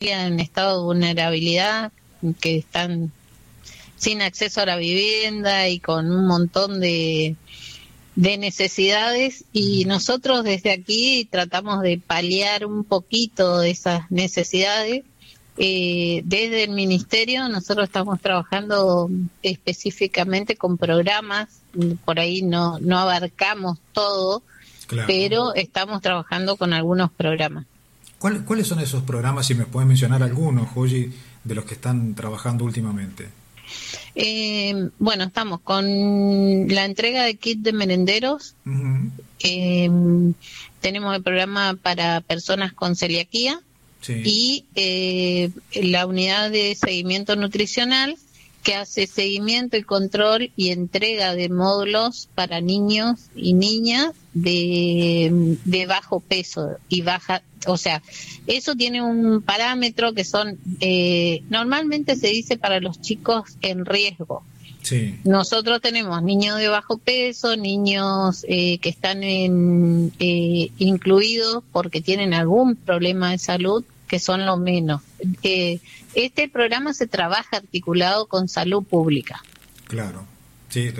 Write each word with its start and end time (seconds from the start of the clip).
en 0.00 0.40
estado 0.40 0.78
de 0.78 0.84
vulnerabilidad, 0.84 1.92
que 2.40 2.56
están 2.56 3.12
sin 3.96 4.22
acceso 4.22 4.62
a 4.62 4.66
la 4.66 4.76
vivienda 4.76 5.68
y 5.68 5.78
con 5.78 6.10
un 6.10 6.26
montón 6.26 6.80
de, 6.80 7.36
de 8.16 8.38
necesidades 8.38 9.44
y 9.52 9.84
nosotros 9.84 10.42
desde 10.42 10.70
aquí 10.70 11.28
tratamos 11.30 11.82
de 11.82 12.00
paliar 12.04 12.64
un 12.64 12.84
poquito 12.84 13.58
de 13.58 13.70
esas 13.70 14.10
necesidades. 14.10 15.04
Eh, 15.58 16.22
desde 16.24 16.64
el 16.64 16.70
ministerio 16.70 17.50
nosotros 17.50 17.84
estamos 17.84 18.22
trabajando 18.22 19.10
específicamente 19.42 20.56
con 20.56 20.78
programas, 20.78 21.60
por 22.06 22.20
ahí 22.20 22.40
no, 22.40 22.78
no 22.78 22.98
abarcamos 22.98 23.78
todo, 23.92 24.42
pero 25.06 25.54
estamos 25.54 26.00
trabajando 26.00 26.56
con 26.56 26.72
algunos 26.72 27.10
programas. 27.10 27.66
¿Cuáles 28.20 28.66
son 28.66 28.80
esos 28.80 29.02
programas, 29.02 29.46
si 29.46 29.54
me 29.54 29.64
pueden 29.64 29.88
mencionar 29.88 30.22
algunos, 30.22 30.68
Joyi, 30.68 31.10
de 31.42 31.54
los 31.54 31.64
que 31.64 31.72
están 31.72 32.14
trabajando 32.14 32.66
últimamente? 32.66 33.28
Eh, 34.14 34.90
bueno, 34.98 35.24
estamos 35.24 35.60
con 35.60 35.86
la 36.68 36.84
entrega 36.84 37.24
de 37.24 37.36
kit 37.36 37.60
de 37.60 37.72
merenderos. 37.72 38.54
Eh, 39.38 39.90
tenemos 40.82 41.16
el 41.16 41.22
programa 41.22 41.78
para 41.80 42.20
personas 42.20 42.74
con 42.74 42.94
celiaquía 42.94 43.58
y 44.06 44.66
eh, 44.74 45.50
la 45.74 46.04
unidad 46.04 46.50
de 46.50 46.74
seguimiento 46.74 47.36
nutricional 47.36 48.18
que 48.62 48.74
hace 48.74 49.06
seguimiento 49.06 49.78
y 49.78 49.82
control 49.82 50.52
y 50.56 50.72
entrega 50.72 51.34
de 51.34 51.48
módulos 51.48 52.28
para 52.34 52.60
niños 52.60 53.30
y 53.34 53.54
niñas 53.54 54.12
de, 54.34 55.56
de 55.64 55.86
bajo 55.86 56.20
peso 56.20 56.76
y 56.88 57.02
baja, 57.02 57.42
o 57.66 57.76
sea, 57.76 58.02
eso 58.46 58.74
tiene 58.74 59.02
un 59.02 59.42
parámetro 59.42 60.14
que 60.14 60.24
son, 60.24 60.58
eh, 60.80 61.42
normalmente 61.50 62.16
se 62.16 62.28
dice 62.28 62.56
para 62.56 62.80
los 62.80 63.00
chicos 63.00 63.56
en 63.62 63.84
riesgo. 63.84 64.42
Sí. 64.82 65.18
Nosotros 65.24 65.80
tenemos 65.82 66.22
niños 66.22 66.58
de 66.58 66.68
bajo 66.68 66.96
peso, 66.96 67.56
niños 67.56 68.46
eh, 68.48 68.78
que 68.78 68.88
están 68.88 69.22
en, 69.22 70.12
eh, 70.18 70.70
incluidos 70.78 71.62
porque 71.70 72.00
tienen 72.00 72.32
algún 72.32 72.76
problema 72.76 73.32
de 73.32 73.38
salud, 73.38 73.84
que 74.08 74.18
son 74.18 74.46
lo 74.46 74.56
menos. 74.56 75.02
este 75.42 76.48
programa 76.48 76.94
se 76.94 77.06
trabaja 77.06 77.58
articulado 77.58 78.26
con 78.26 78.48
salud 78.48 78.82
pública. 78.82 79.42
Claro, 79.84 80.24
sí, 80.70 80.90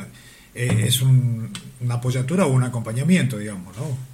es 0.54 1.02
una 1.02 1.94
apoyatura 1.94 2.46
o 2.46 2.52
un 2.52 2.64
acompañamiento, 2.64 3.38
digamos, 3.38 3.76
¿no? 3.76 4.10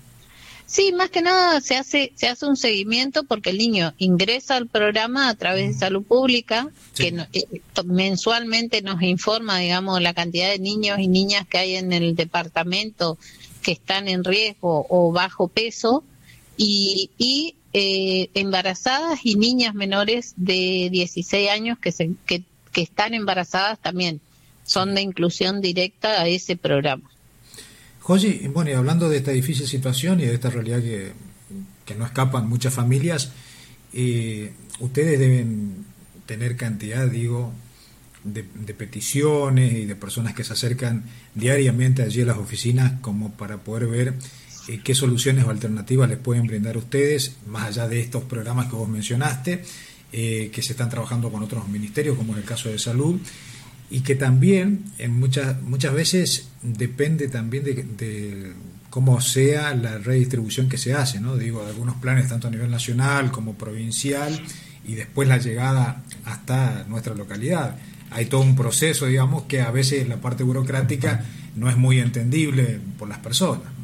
Sí, 0.67 0.92
más 0.92 1.11
que 1.11 1.23
nada 1.23 1.61
se 1.61 1.77
hace 1.77 2.12
se 2.17 2.27
hace 2.27 2.45
un 2.45 2.56
seguimiento 2.56 3.23
porque 3.23 3.51
el 3.51 3.59
niño 3.59 3.95
ingresa 3.98 4.57
al 4.57 4.67
programa 4.67 5.29
a 5.29 5.34
través 5.37 5.69
de 5.69 5.79
salud 5.79 6.03
pública 6.03 6.69
que 6.97 7.14
eh, 7.33 7.61
mensualmente 7.84 8.83
nos 8.83 9.01
informa, 9.03 9.59
digamos, 9.59 10.03
la 10.03 10.12
cantidad 10.12 10.51
de 10.51 10.59
niños 10.59 10.98
y 10.98 11.07
niñas 11.07 11.47
que 11.47 11.59
hay 11.59 11.77
en 11.77 11.92
el 11.92 12.17
departamento 12.17 13.17
que 13.62 13.73
están 13.73 14.09
en 14.09 14.25
riesgo 14.25 14.87
o 14.89 15.12
bajo 15.12 15.47
peso 15.47 16.03
y, 16.57 17.11
y 17.17 17.55
eh, 17.73 18.31
embarazadas 18.34 19.20
y 19.23 19.37
niñas 19.37 19.75
menores 19.75 20.34
de 20.37 20.89
16 20.91 21.48
años 21.48 21.79
que, 21.79 21.92
se, 21.92 22.11
que, 22.27 22.42
que 22.73 22.83
están 22.83 23.14
embarazadas 23.14 23.79
también 23.79 24.20
son 24.67 24.95
de 24.95 25.00
inclusión 25.00 25.61
directa 25.61 26.20
a 26.20 26.28
ese 26.28 26.56
programa. 26.56 27.09
Josi, 28.00 28.48
bueno, 28.53 28.70
y 28.70 28.75
hablando 28.75 29.08
de 29.08 29.17
esta 29.17 29.33
difícil 29.33 29.67
situación 29.67 30.20
y 30.20 30.27
de 30.27 30.34
esta 30.34 30.50
realidad 30.50 30.81
que, 30.81 31.12
que 31.84 31.95
no 31.95 32.05
escapan 32.05 32.48
muchas 32.48 32.75
familias, 32.75 33.33
eh, 33.92 34.53
ustedes 34.81 35.19
deben 35.19 35.86
tener 36.27 36.56
cantidad, 36.56 37.06
digo, 37.06 37.53
de, 38.25 38.42
peticiones 38.75 39.73
y 39.73 39.84
de 39.86 39.95
personas 39.95 40.34
que 40.34 40.45
se 40.45 40.53
acercan 40.53 41.05
diariamente 41.34 42.03
allí 42.03 42.23
a 42.23 42.27
las 42.27 42.39
oficinas 42.39 42.95
como 43.01 43.33
para 43.33 43.58
poder 43.58 43.86
ver 43.86 44.14
eh, 44.68 44.80
qué 44.83 44.95
soluciones 44.95 45.45
o 45.45 45.51
alternativas 45.51 46.08
les 46.08 46.18
pueden 46.18 46.46
brindar 46.46 46.77
ustedes, 46.77 47.36
más 47.46 47.68
allá 47.68 47.89
de 47.89 48.01
estos 48.01 48.24
programas 48.24 48.67
que 48.67 48.77
vos 48.77 48.89
mencionaste, 48.89 49.62
eh, 50.12 50.51
que 50.52 50.62
se 50.62 50.73
están 50.73 50.91
trabajando 50.91 51.30
con 51.30 51.42
otros 51.42 51.68
ministerios, 51.68 52.17
como 52.17 52.33
en 52.33 52.41
el 52.41 52.45
caso 52.45 52.68
de 52.68 52.79
salud, 52.79 53.20
y 53.91 54.01
que 54.01 54.14
también 54.14 54.85
en 54.98 55.19
muchas, 55.19 55.63
muchas 55.63 55.95
veces 55.95 56.48
depende 56.63 57.29
también 57.29 57.64
de, 57.64 58.52
cómo 58.91 59.20
sea 59.20 59.74
la 59.74 59.98
redistribución 59.98 60.69
que 60.69 60.79
se 60.79 60.95
hace, 60.95 61.20
¿no? 61.20 61.36
Digo, 61.36 61.63
de 61.63 61.70
algunos 61.70 61.97
planes 61.97 62.29
tanto 62.29 62.48
a 62.48 62.51
nivel 62.51 62.70
nacional 62.70 63.30
como 63.30 63.55
provincial 63.55 64.41
y 64.85 64.95
después 64.95 65.29
la 65.29 65.39
llegada 65.39 66.02
hasta 66.24 66.85
nuestra 66.89 67.14
localidad. 67.14 67.77
Hay 68.11 68.27
todo 68.27 68.41
un 68.41 68.57
proceso, 68.57 69.07
digamos, 69.07 69.45
que 69.45 69.61
a 69.61 69.70
veces 69.70 70.08
la 70.08 70.17
parte 70.17 70.45
burocrática 70.45 71.24
no 71.57 71.68
es 71.68 71.77
muy 71.77 71.98
entendible 71.98 72.80
por 72.98 73.08
las 73.08 73.18
personas. 73.18 73.76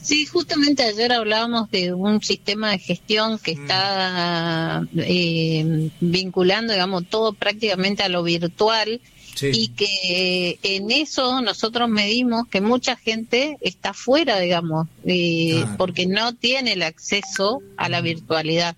Sí, 0.00 0.26
justamente 0.26 0.82
ayer 0.82 1.12
hablábamos 1.12 1.70
de 1.70 1.92
un 1.92 2.22
sistema 2.22 2.70
de 2.70 2.78
gestión 2.78 3.38
que 3.38 3.56
mm. 3.56 3.60
está 3.60 4.86
eh, 4.96 5.90
vinculando, 6.00 6.72
digamos, 6.72 7.08
todo 7.08 7.32
prácticamente 7.32 8.02
a 8.02 8.08
lo 8.08 8.22
virtual 8.22 9.00
y 9.42 9.68
que 9.68 10.58
en 10.62 10.90
eso 10.90 11.42
nosotros 11.42 11.88
medimos 11.88 12.48
que 12.48 12.60
mucha 12.60 12.96
gente 12.96 13.58
está 13.60 13.92
fuera, 13.92 14.38
digamos, 14.38 14.88
eh, 15.04 15.64
porque 15.76 16.06
no 16.06 16.34
tiene 16.34 16.72
el 16.72 16.82
acceso 16.82 17.60
a 17.76 17.88
la 17.88 18.00
virtualidad. 18.00 18.76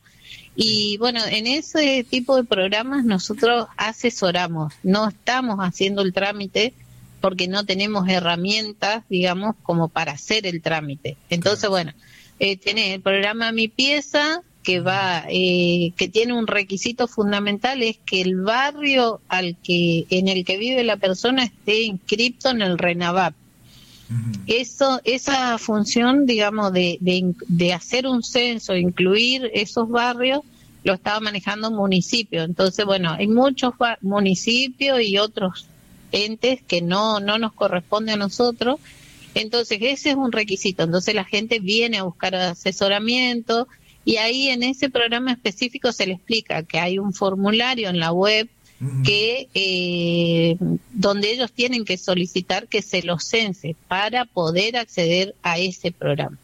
Y 0.56 0.96
bueno, 0.98 1.20
en 1.24 1.46
ese 1.46 2.04
tipo 2.08 2.34
de 2.34 2.42
programas 2.42 3.04
nosotros 3.04 3.68
asesoramos, 3.76 4.74
no 4.82 5.08
estamos 5.08 5.58
haciendo 5.60 6.02
el 6.02 6.12
trámite 6.12 6.74
porque 7.20 7.48
no 7.48 7.64
tenemos 7.64 8.08
herramientas, 8.08 9.04
digamos, 9.08 9.56
como 9.62 9.88
para 9.88 10.12
hacer 10.12 10.46
el 10.46 10.62
trámite. 10.62 11.16
Entonces, 11.30 11.68
bueno, 11.68 11.92
eh, 12.38 12.56
tiene 12.56 12.94
el 12.94 13.00
programa 13.00 13.52
Mi 13.52 13.68
Pieza, 13.68 14.42
que 14.62 14.80
va, 14.80 15.24
eh, 15.28 15.92
que 15.96 16.08
tiene 16.08 16.34
un 16.34 16.46
requisito 16.46 17.08
fundamental, 17.08 17.82
es 17.82 17.98
que 18.04 18.20
el 18.20 18.36
barrio 18.36 19.20
al 19.28 19.56
que, 19.62 20.06
en 20.10 20.28
el 20.28 20.44
que 20.44 20.58
vive 20.58 20.84
la 20.84 20.96
persona 20.96 21.44
esté 21.44 21.82
inscrito 21.82 22.50
en 22.50 22.62
el 22.62 22.78
RENAVAP. 22.78 23.34
Eso, 24.46 25.02
esa 25.04 25.58
función, 25.58 26.24
digamos, 26.24 26.72
de, 26.72 26.96
de, 27.00 27.34
de 27.46 27.72
hacer 27.74 28.06
un 28.06 28.22
censo, 28.22 28.74
incluir 28.74 29.50
esos 29.52 29.88
barrios, 29.88 30.40
lo 30.84 30.94
estaba 30.94 31.20
manejando 31.20 31.68
un 31.68 31.76
municipio. 31.76 32.42
Entonces, 32.42 32.86
bueno, 32.86 33.12
hay 33.12 33.26
muchos 33.26 33.74
municipios 34.00 35.02
y 35.02 35.18
otros 35.18 35.66
entes 36.12 36.60
que 36.62 36.82
no, 36.82 37.20
no 37.20 37.38
nos 37.38 37.52
corresponde 37.52 38.12
a 38.12 38.16
nosotros. 38.16 38.80
Entonces, 39.34 39.78
ese 39.80 40.10
es 40.10 40.16
un 40.16 40.32
requisito. 40.32 40.82
Entonces, 40.82 41.14
la 41.14 41.24
gente 41.24 41.60
viene 41.60 41.98
a 41.98 42.02
buscar 42.04 42.34
asesoramiento 42.34 43.68
y 44.04 44.16
ahí 44.16 44.48
en 44.48 44.62
ese 44.62 44.88
programa 44.88 45.32
específico 45.32 45.92
se 45.92 46.06
le 46.06 46.14
explica 46.14 46.62
que 46.62 46.78
hay 46.78 46.98
un 46.98 47.12
formulario 47.12 47.88
en 47.88 47.98
la 47.98 48.12
web 48.12 48.48
que 49.04 49.48
eh, 49.54 50.56
donde 50.92 51.32
ellos 51.32 51.52
tienen 51.52 51.84
que 51.84 51.98
solicitar 51.98 52.68
que 52.68 52.80
se 52.80 53.02
los 53.02 53.24
cense 53.24 53.74
para 53.88 54.24
poder 54.24 54.76
acceder 54.76 55.34
a 55.42 55.58
ese 55.58 55.90
programa. 55.90 56.38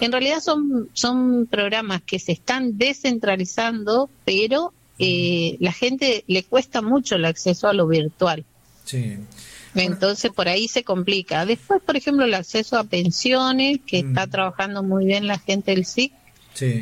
En 0.00 0.12
realidad 0.12 0.40
son, 0.40 0.90
son 0.92 1.46
programas 1.46 2.02
que 2.02 2.18
se 2.18 2.32
están 2.32 2.78
descentralizando, 2.78 4.08
pero 4.24 4.72
eh, 4.98 5.56
la 5.58 5.72
gente 5.72 6.24
le 6.28 6.44
cuesta 6.44 6.82
mucho 6.82 7.16
el 7.16 7.24
acceso 7.24 7.68
a 7.68 7.72
lo 7.72 7.88
virtual. 7.88 8.44
Sí. 8.84 9.18
Entonces 9.74 10.30
por 10.32 10.48
ahí 10.48 10.68
se 10.68 10.84
complica. 10.84 11.46
Después, 11.46 11.80
por 11.82 11.96
ejemplo, 11.96 12.24
el 12.24 12.34
acceso 12.34 12.76
a 12.78 12.84
pensiones, 12.84 13.80
que 13.86 14.02
mm. 14.02 14.08
está 14.08 14.26
trabajando 14.26 14.82
muy 14.82 15.06
bien 15.06 15.26
la 15.26 15.38
gente 15.38 15.72
del 15.74 15.86
SIC, 15.86 16.12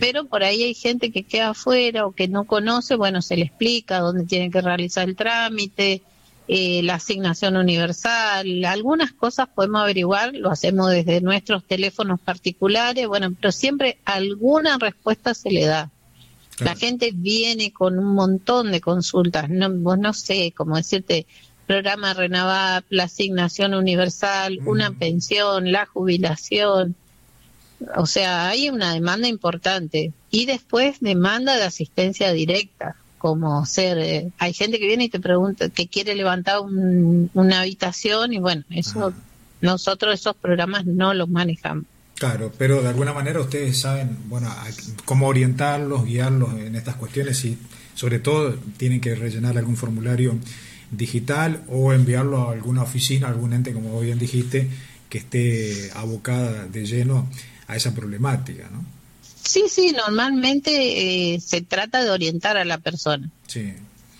pero 0.01 0.27
por 0.27 0.43
ahí 0.43 0.63
hay 0.65 0.75
gente 0.75 1.13
que 1.13 1.23
queda 1.23 1.51
afuera 1.51 2.05
o 2.05 2.13
que 2.13 2.29
no 2.29 2.45
conoce, 2.45 2.97
bueno, 2.97 3.23
se 3.23 3.37
le 3.37 3.45
explica 3.45 4.01
dónde 4.01 4.25
tiene 4.25 4.51
que 4.51 4.61
realizar 4.61 5.09
el 5.09 5.17
trámite, 5.17 6.03
eh, 6.49 6.83
la 6.83 6.95
asignación 6.95 7.57
universal, 7.57 8.65
algunas 8.65 9.13
cosas 9.13 9.49
podemos 9.55 9.83
averiguar, 9.83 10.35
lo 10.35 10.51
hacemos 10.51 10.91
desde 10.91 11.21
nuestros 11.21 11.65
teléfonos 11.65 12.21
particulares, 12.21 13.07
bueno, 13.07 13.33
pero 13.41 13.53
siempre 13.53 13.99
alguna 14.05 14.77
respuesta 14.79 15.35
se 15.35 15.51
le 15.51 15.67
da. 15.67 15.91
La 16.59 16.75
gente 16.75 17.13
viene 17.15 17.73
con 17.73 17.99
un 17.99 18.13
montón 18.15 18.71
de 18.71 18.83
consultas, 18.83 19.49
no, 19.49 19.71
vos 19.71 19.99
no 19.99 20.13
sé, 20.13 20.53
cómo 20.55 20.77
decirte, 20.77 21.27
programa 21.71 22.15
Renavap, 22.15 22.85
la 22.91 23.05
asignación 23.05 23.75
universal, 23.75 24.59
una 24.65 24.91
pensión, 24.91 25.71
la 25.71 25.87
jubilación. 25.87 26.97
O 27.95 28.07
sea, 28.07 28.49
hay 28.49 28.71
una 28.71 28.93
demanda 28.93 29.29
importante. 29.29 30.13
Y 30.33 30.47
después 30.47 30.99
demanda 30.99 31.55
de 31.55 31.63
asistencia 31.63 32.33
directa, 32.33 32.97
como 33.19 33.65
ser, 33.67 33.99
eh, 33.99 34.33
hay 34.39 34.53
gente 34.53 34.81
que 34.81 34.89
viene 34.89 35.05
y 35.05 35.11
te 35.11 35.21
pregunta, 35.21 35.69
que 35.69 35.87
quiere 35.87 36.17
levantar 36.17 36.59
una 36.61 37.61
habitación 37.61 38.33
y 38.33 38.41
bueno, 38.41 38.65
eso, 38.71 39.13
nosotros 39.61 40.15
esos 40.15 40.35
programas 40.35 40.87
no 40.87 41.15
los 41.15 41.29
manejamos. 41.29 41.85
Claro, 42.17 42.53
pero 42.59 42.83
de 42.83 42.89
alguna 42.89 43.13
manera 43.13 43.41
ustedes 43.41 43.79
saben, 43.79 44.19
bueno, 44.27 44.53
cómo 45.05 45.29
orientarlos, 45.29 46.05
guiarlos 46.05 46.53
en 46.55 46.75
estas 46.75 46.97
cuestiones 46.97 47.45
y 47.45 47.57
sobre 47.95 48.19
todo 48.19 48.57
tienen 48.77 49.01
que 49.01 49.15
rellenar 49.15 49.57
algún 49.57 49.77
formulario 49.77 50.37
digital 50.91 51.63
o 51.69 51.93
enviarlo 51.93 52.49
a 52.49 52.53
alguna 52.53 52.83
oficina, 52.83 53.29
algún 53.29 53.53
ente, 53.53 53.73
como 53.73 54.01
bien 54.01 54.19
dijiste, 54.19 54.69
que 55.09 55.19
esté 55.19 55.91
abocada 55.95 56.67
de 56.67 56.85
lleno 56.85 57.29
a 57.67 57.77
esa 57.77 57.95
problemática, 57.95 58.69
¿no? 58.73 58.85
Sí, 59.43 59.65
sí, 59.69 59.93
normalmente 59.97 61.35
eh, 61.35 61.41
se 61.41 61.63
trata 61.63 62.05
de 62.05 62.11
orientar 62.11 62.57
a 62.57 62.65
la 62.65 62.79
persona. 62.79 63.31
Sí. 63.47 63.73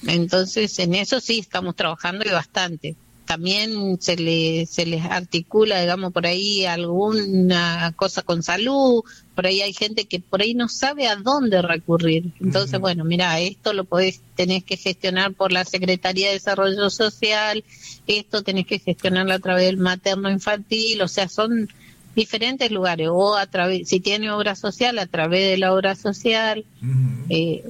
Entonces, 0.07 0.79
en 0.79 0.95
eso 0.95 1.21
sí 1.21 1.39
estamos 1.41 1.77
trabajando 1.77 2.25
y 2.27 2.31
bastante 2.31 2.97
también 3.31 4.01
se, 4.01 4.17
le, 4.17 4.67
se 4.67 4.85
les 4.87 5.05
articula, 5.05 5.81
digamos, 5.81 6.13
por 6.13 6.27
ahí 6.27 6.65
alguna 6.65 7.93
cosa 7.95 8.23
con 8.23 8.43
salud, 8.43 9.05
por 9.37 9.47
ahí 9.47 9.61
hay 9.63 9.73
gente 9.73 10.07
que 10.07 10.19
por 10.19 10.43
ahí 10.43 10.53
no 10.53 10.69
sabe 10.69 11.07
a 11.07 11.15
dónde 11.15 11.63
recurrir. 11.63 12.33
Entonces, 12.41 12.81
bueno, 12.81 13.05
mira, 13.05 13.39
esto 13.39 13.73
lo 13.73 13.85
podés, 13.85 14.21
tenés 14.35 14.65
que 14.65 14.77
gestionar 14.77 15.33
por 15.33 15.53
la 15.53 15.65
Secretaría 15.65 16.27
de 16.27 16.33
Desarrollo 16.33 16.91
Social, 16.91 17.63
esto 18.09 18.43
tenés 18.43 18.67
que 18.67 18.81
gestionarlo 18.81 19.33
a 19.33 19.39
través 19.39 19.67
del 19.67 19.77
materno 19.77 20.29
infantil, 20.29 21.01
o 21.01 21.07
sea, 21.07 21.29
son 21.29 21.69
diferentes 22.17 22.73
lugares, 22.73 23.11
o 23.13 23.37
a 23.37 23.47
través, 23.47 23.89
si 23.89 24.01
tiene 24.01 24.33
obra 24.33 24.57
social, 24.57 24.99
a 24.99 25.07
través 25.07 25.51
de 25.51 25.57
la 25.57 25.73
obra 25.73 25.95
social. 25.95 26.65
eh, 27.29 27.63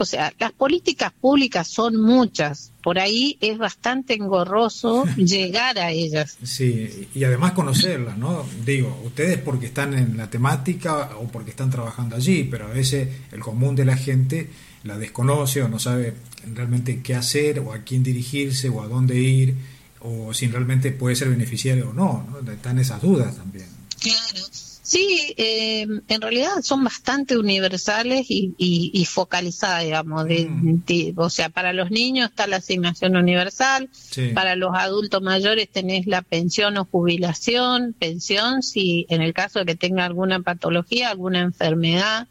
o 0.00 0.04
sea, 0.06 0.32
las 0.38 0.52
políticas 0.52 1.12
públicas 1.12 1.68
son 1.68 2.00
muchas, 2.00 2.72
por 2.82 2.98
ahí 2.98 3.36
es 3.42 3.58
bastante 3.58 4.14
engorroso 4.14 5.04
llegar 5.16 5.78
a 5.78 5.90
ellas. 5.90 6.38
Sí, 6.42 7.08
y 7.14 7.24
además 7.24 7.52
conocerlas, 7.52 8.16
¿no? 8.16 8.46
Digo, 8.64 8.98
ustedes 9.04 9.36
porque 9.36 9.66
están 9.66 9.92
en 9.92 10.16
la 10.16 10.30
temática 10.30 11.10
o 11.20 11.28
porque 11.28 11.50
están 11.50 11.68
trabajando 11.68 12.16
allí, 12.16 12.44
pero 12.44 12.66
a 12.66 12.70
veces 12.70 13.08
el 13.30 13.40
común 13.40 13.76
de 13.76 13.84
la 13.84 13.98
gente 13.98 14.48
la 14.84 14.96
desconoce 14.96 15.62
o 15.62 15.68
no 15.68 15.78
sabe 15.78 16.14
realmente 16.54 17.02
qué 17.02 17.14
hacer 17.14 17.60
o 17.60 17.74
a 17.74 17.80
quién 17.80 18.02
dirigirse 18.02 18.70
o 18.70 18.82
a 18.82 18.88
dónde 18.88 19.20
ir 19.20 19.54
o 20.00 20.32
si 20.32 20.46
realmente 20.46 20.92
puede 20.92 21.14
ser 21.14 21.28
beneficiario 21.28 21.90
o 21.90 21.92
no, 21.92 22.26
¿no? 22.42 22.50
Están 22.50 22.78
esas 22.78 23.02
dudas 23.02 23.36
también. 23.36 23.66
Claro. 24.00 24.46
Sí, 24.90 25.34
eh, 25.36 25.86
en 26.08 26.20
realidad 26.20 26.62
son 26.62 26.82
bastante 26.82 27.38
universales 27.38 28.26
y, 28.28 29.04
focalizadas, 29.08 29.84
digamos. 29.84 30.24
Mm. 30.26 30.80
o 31.14 31.30
sea, 31.30 31.48
para 31.48 31.72
los 31.72 31.92
niños 31.92 32.30
está 32.30 32.48
la 32.48 32.56
asignación 32.56 33.14
universal, 33.14 33.88
para 34.34 34.56
los 34.56 34.74
adultos 34.74 35.22
mayores 35.22 35.68
tenés 35.68 36.08
la 36.08 36.22
pensión 36.22 36.76
o 36.76 36.86
jubilación, 36.86 37.94
pensión 37.96 38.64
si 38.64 39.06
en 39.10 39.22
el 39.22 39.32
caso 39.32 39.60
de 39.60 39.66
que 39.66 39.74
tenga 39.76 40.04
alguna 40.04 40.40
patología, 40.40 41.10
alguna 41.10 41.38
enfermedad. 41.38 42.26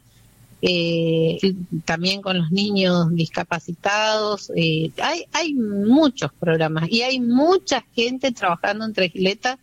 Eh, 0.61 1.39
también 1.85 2.21
con 2.21 2.39
los 2.39 2.51
niños 2.51 3.07
discapacitados. 3.15 4.51
Eh, 4.53 4.91
hay, 5.01 5.23
hay 5.31 5.53
muchos 5.53 6.33
programas 6.33 6.89
y 6.91 7.03
hay 7.03 7.21
mucha 7.21 7.85
gente 7.95 8.33
trabajando 8.33 8.83
en 8.83 8.91
Trejileta 8.91 9.57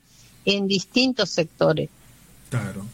en 0.47 0.67
distintos 0.67 1.29
sectores. 1.29 1.91
Claro. 2.51 2.87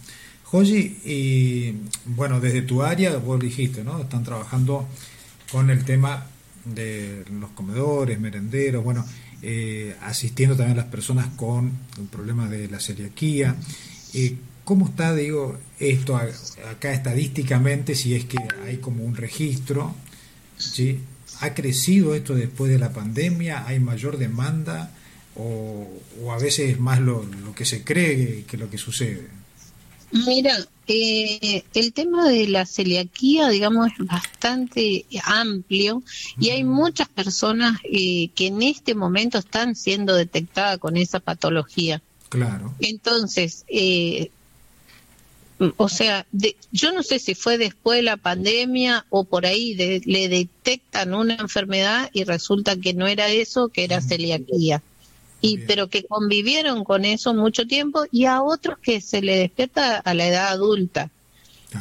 Joji, 0.44 0.98
y 1.04 1.74
bueno, 2.04 2.38
desde 2.38 2.62
tu 2.62 2.82
área, 2.82 3.16
vos 3.16 3.40
dijiste, 3.40 3.84
¿no? 3.84 4.00
Están 4.02 4.22
trabajando 4.22 4.86
con 5.50 5.70
el 5.70 5.84
tema 5.84 6.26
de 6.64 7.24
los 7.30 7.50
comedores, 7.52 8.20
merenderos, 8.20 8.84
bueno, 8.84 9.04
eh, 9.40 9.96
asistiendo 10.02 10.54
también 10.54 10.78
a 10.78 10.82
las 10.82 10.90
personas 10.90 11.28
con 11.36 11.72
el 11.98 12.04
problema 12.04 12.48
de 12.48 12.68
la 12.68 12.80
celiaquía. 12.80 13.56
Eh, 14.14 14.36
¿Cómo 14.64 14.86
está, 14.86 15.14
digo, 15.14 15.58
esto 15.80 16.16
acá 16.16 16.92
estadísticamente, 16.92 17.94
si 17.94 18.14
es 18.14 18.26
que 18.26 18.38
hay 18.64 18.76
como 18.76 19.04
un 19.04 19.16
registro? 19.16 19.94
¿sí? 20.56 21.00
¿Ha 21.40 21.54
crecido 21.54 22.14
esto 22.14 22.34
después 22.34 22.70
de 22.70 22.78
la 22.78 22.92
pandemia? 22.92 23.66
¿Hay 23.66 23.80
mayor 23.80 24.18
demanda? 24.18 24.92
¿O, 25.34 25.88
a 26.30 26.38
veces 26.38 26.70
es 26.70 26.78
más 26.78 27.00
lo 27.00 27.26
que 27.56 27.64
se 27.64 27.82
cree 27.82 28.44
que 28.44 28.56
lo 28.56 28.70
que 28.70 28.78
sucede? 28.78 29.41
Mira, 30.12 30.54
eh, 30.86 31.64
el 31.72 31.92
tema 31.94 32.28
de 32.28 32.46
la 32.46 32.66
celiaquía, 32.66 33.48
digamos, 33.48 33.88
es 33.92 34.06
bastante 34.06 35.06
amplio 35.24 36.02
y 36.38 36.50
hay 36.50 36.64
muchas 36.64 37.08
personas 37.08 37.78
eh, 37.84 38.28
que 38.34 38.48
en 38.48 38.62
este 38.62 38.94
momento 38.94 39.38
están 39.38 39.74
siendo 39.74 40.14
detectadas 40.14 40.78
con 40.78 40.98
esa 40.98 41.18
patología. 41.18 42.02
Claro. 42.28 42.74
Entonces, 42.80 43.64
eh, 43.68 44.30
o 45.76 45.88
sea, 45.88 46.26
yo 46.72 46.92
no 46.92 47.02
sé 47.02 47.18
si 47.18 47.34
fue 47.34 47.56
después 47.56 47.98
de 47.98 48.02
la 48.02 48.16
pandemia 48.18 49.06
o 49.08 49.24
por 49.24 49.46
ahí 49.46 49.74
le 49.74 50.28
detectan 50.28 51.14
una 51.14 51.34
enfermedad 51.34 52.10
y 52.12 52.24
resulta 52.24 52.76
que 52.76 52.92
no 52.92 53.06
era 53.06 53.28
eso, 53.28 53.68
que 53.68 53.84
era 53.84 54.00
celiaquía 54.00 54.82
y 55.42 55.58
pero 55.58 55.88
que 55.88 56.04
convivieron 56.04 56.84
con 56.84 57.04
eso 57.04 57.34
mucho 57.34 57.66
tiempo 57.66 58.04
y 58.10 58.24
a 58.24 58.40
otros 58.42 58.78
que 58.78 59.00
se 59.00 59.20
le 59.20 59.36
despierta 59.36 59.98
a 59.98 60.14
la 60.14 60.26
edad 60.26 60.48
adulta. 60.48 61.10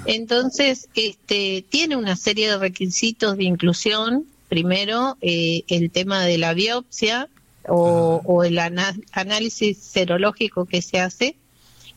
Entonces, 0.05 0.89
este 0.95 1.63
tiene 1.69 1.95
una 1.95 2.15
serie 2.15 2.49
de 2.49 2.57
requisitos 2.57 3.37
de 3.37 3.43
inclusión. 3.43 4.25
Primero, 4.49 5.17
eh, 5.21 5.63
el 5.67 5.91
tema 5.91 6.25
de 6.25 6.37
la 6.37 6.53
biopsia 6.53 7.29
o, 7.67 8.21
o 8.25 8.43
el 8.43 8.57
análisis 8.57 9.77
serológico 9.77 10.65
que 10.65 10.81
se 10.81 10.99
hace 10.99 11.35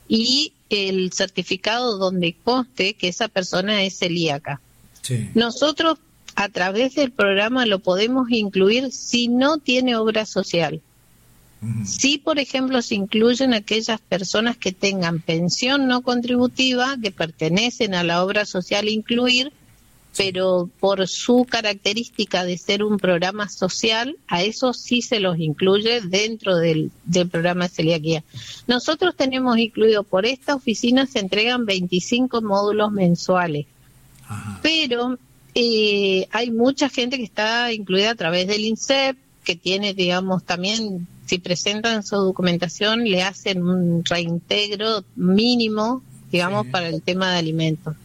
y 0.07 0.53
el 0.69 1.13
certificado 1.13 1.97
donde 1.97 2.37
conste 2.45 2.95
que 2.95 3.09
esa 3.09 3.29
persona 3.29 3.83
es 3.85 3.99
celíaca. 3.99 4.61
Nosotros 5.35 5.99
a 6.35 6.49
través 6.49 6.95
del 6.95 7.11
programa 7.11 7.65
lo 7.67 7.79
podemos 7.79 8.31
incluir 8.31 8.93
si 8.93 9.29
no 9.29 9.59
tiene 9.59 9.97
obra 9.97 10.27
social. 10.27 10.81
Sí, 11.85 12.19
por 12.19 12.39
ejemplo, 12.39 12.83
se 12.83 12.95
incluyen 12.95 13.55
aquellas 13.55 14.01
personas 14.01 14.57
que 14.57 14.73
tengan 14.73 15.21
pensión 15.21 15.87
no 15.87 16.03
contributiva, 16.03 16.97
que 17.01 17.11
pertenecen 17.11 17.95
a 17.95 18.05
la 18.05 18.25
obra 18.25 18.45
social 18.45 18.89
incluir, 18.89 19.53
pero 20.17 20.71
por 20.81 21.07
su 21.09 21.47
característica 21.49 22.45
de 22.45 22.57
ser 22.57 22.85
un 22.85 22.99
programa 22.99 23.49
social, 23.49 24.17
a 24.29 24.43
eso 24.43 24.73
sí 24.73 25.03
se 25.03 25.21
los 25.21 25.39
incluye 25.39 26.01
dentro 26.01 26.57
del, 26.57 26.91
programa 27.31 27.65
de 27.69 27.75
celiaquía. 27.75 28.25
Nosotros 28.67 29.15
tenemos 29.17 29.59
incluido 29.59 30.05
por 30.05 30.27
esta 30.27 30.55
oficina, 30.55 31.07
se 31.07 31.19
entregan 31.19 31.67
25 31.67 32.43
módulos 32.43 32.93
mensuales, 32.93 33.67
pero 34.63 35.19
eh, 35.55 36.27
hay 36.31 36.51
mucha 36.51 36.89
gente 36.89 37.17
que 37.17 37.25
está 37.25 37.73
incluida 37.73 38.11
a 38.11 38.15
través 38.15 38.47
del 38.47 38.65
INSEP, 38.65 39.17
que 39.45 39.57
tiene, 39.57 39.95
digamos, 39.95 40.43
también 40.45 41.07
si 41.27 41.39
presentan 41.39 42.03
su 42.03 42.17
documentación, 42.17 43.05
le 43.05 43.23
hacen 43.23 43.63
un 43.63 44.05
reintegro 44.05 45.05
mínimo, 45.17 46.03
digamos, 46.31 46.67
para 46.67 46.89
el 46.89 47.03
tema 47.03 47.33
de 47.33 47.39
alimentos. 47.39 47.97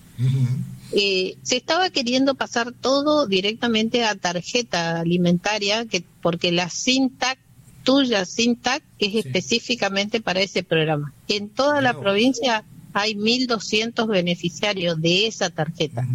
Eh, 0.92 1.38
se 1.44 1.58
estaba 1.58 1.90
queriendo 1.90 2.36
pasar 2.36 2.72
todo 2.72 3.28
directamente 3.28 4.04
a 4.04 4.16
tarjeta 4.16 5.00
alimentaria, 5.00 5.86
que 5.86 6.04
porque 6.22 6.52
la 6.52 6.70
SINTAC 6.70 7.38
tuya, 7.84 8.26
SINTAC, 8.26 8.84
es 9.00 9.16
específicamente 9.26 10.22
para 10.22 10.42
ese 10.42 10.64
programa. 10.64 11.14
En 11.28 11.50
toda 11.50 11.82
la 11.82 12.00
provincia 12.00 12.64
hay 12.94 13.14
1.200 13.14 14.08
beneficiarios 14.08 15.00
de 15.02 15.28
esa 15.28 15.50
tarjeta. 15.50 16.08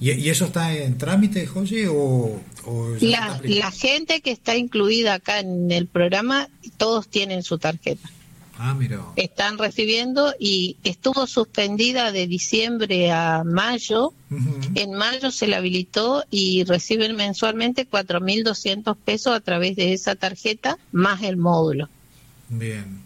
¿Y, 0.00 0.28
eso 0.28 0.46
está 0.46 0.76
en 0.76 0.98
trámite, 0.98 1.46
José? 1.46 1.88
O, 1.88 2.40
la, 3.00 3.70
gente 3.70 4.20
que 4.20 4.30
está 4.30 4.56
incluida 4.56 5.14
acá 5.14 5.40
en 5.40 5.70
el 5.70 5.86
programa, 5.86 6.48
todos 6.76 7.08
tienen 7.08 7.42
su 7.42 7.58
tarjeta. 7.58 8.10
Ah, 8.56 8.74
mira. 8.74 9.00
Están 9.16 9.58
recibiendo 9.58 10.32
y 10.38 10.76
estuvo 10.84 11.26
suspendida 11.26 12.12
de 12.12 12.26
diciembre 12.26 13.10
a 13.10 13.42
mayo. 13.44 14.12
En 14.74 14.94
mayo 14.94 15.30
se 15.30 15.46
la 15.46 15.58
habilitó 15.58 16.24
y 16.30 16.64
reciben 16.64 17.16
mensualmente 17.16 17.88
4.200 17.88 18.96
pesos 18.96 19.34
a 19.34 19.40
través 19.40 19.76
de 19.76 19.92
esa 19.92 20.14
tarjeta 20.14 20.78
más 20.92 21.22
el 21.22 21.36
módulo. 21.36 21.88
Bien. 22.48 23.02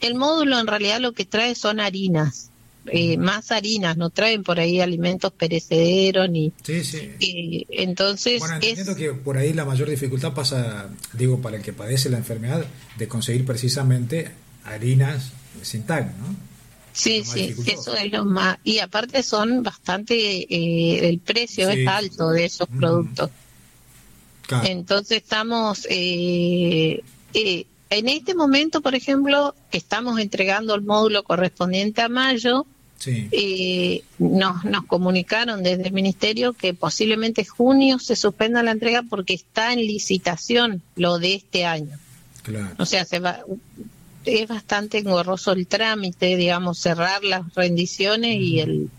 El 0.00 0.14
módulo 0.14 0.58
en 0.58 0.66
realidad 0.66 1.00
lo 1.00 1.12
que 1.12 1.24
trae 1.24 1.54
son 1.54 1.80
harinas 1.80 2.50
eh, 2.92 3.16
más 3.16 3.50
harinas, 3.50 3.96
no 3.96 4.10
traen 4.10 4.42
por 4.42 4.60
ahí 4.60 4.80
alimentos 4.80 5.32
perecederos 5.32 6.28
ni... 6.30 6.52
Sí, 6.62 6.84
sí. 6.84 7.10
Eh, 7.20 7.66
entonces... 7.70 8.38
Bueno, 8.40 8.54
entiendo 8.54 8.94
que 8.94 9.12
por 9.12 9.36
ahí 9.36 9.52
la 9.52 9.64
mayor 9.64 9.88
dificultad 9.88 10.34
pasa, 10.34 10.88
digo, 11.12 11.40
para 11.40 11.56
el 11.56 11.62
que 11.62 11.72
padece 11.72 12.10
la 12.10 12.18
enfermedad, 12.18 12.64
de 12.96 13.08
conseguir 13.08 13.44
precisamente 13.44 14.30
harinas 14.64 15.32
sin 15.62 15.84
tag, 15.84 16.06
¿no? 16.18 16.34
Sí, 16.92 17.24
sí, 17.24 17.54
eso 17.66 17.94
es 17.94 18.10
lo 18.10 18.24
más... 18.24 18.58
Y 18.64 18.78
aparte 18.78 19.22
son 19.22 19.62
bastante... 19.62 20.14
Eh, 20.14 21.08
el 21.08 21.18
precio 21.18 21.68
es 21.68 21.86
alto 21.86 22.30
de 22.30 22.46
esos 22.46 22.68
productos. 22.68 23.30
Entonces 24.64 25.18
estamos... 25.18 25.86
Eh, 25.90 27.02
en 27.90 28.08
este 28.08 28.34
momento, 28.34 28.80
por 28.80 28.94
ejemplo, 28.94 29.54
estamos 29.70 30.18
entregando 30.18 30.74
el 30.74 30.82
módulo 30.82 31.22
correspondiente 31.22 32.02
a 32.02 32.08
mayo, 32.08 32.66
eh, 33.04 34.02
nos, 34.18 34.64
nos 34.64 34.84
comunicaron 34.86 35.62
desde 35.62 35.88
el 35.88 35.92
ministerio 35.92 36.52
que 36.52 36.74
posiblemente 36.74 37.44
junio 37.44 37.98
se 37.98 38.16
suspenda 38.16 38.62
la 38.62 38.72
entrega 38.72 39.02
porque 39.02 39.34
está 39.34 39.72
en 39.72 39.80
licitación 39.80 40.82
lo 40.96 41.18
de 41.18 41.34
este 41.34 41.64
año. 41.64 41.98
O 42.78 42.86
sea, 42.86 43.04
se 43.04 43.18
va, 43.18 43.40
es 44.24 44.48
bastante 44.48 44.98
engorroso 44.98 45.52
el 45.52 45.66
trámite, 45.66 46.36
digamos, 46.36 46.78
cerrar 46.78 47.24
las 47.24 47.54
rendiciones 47.54 48.36
y 48.40 48.60
el... 48.60 48.90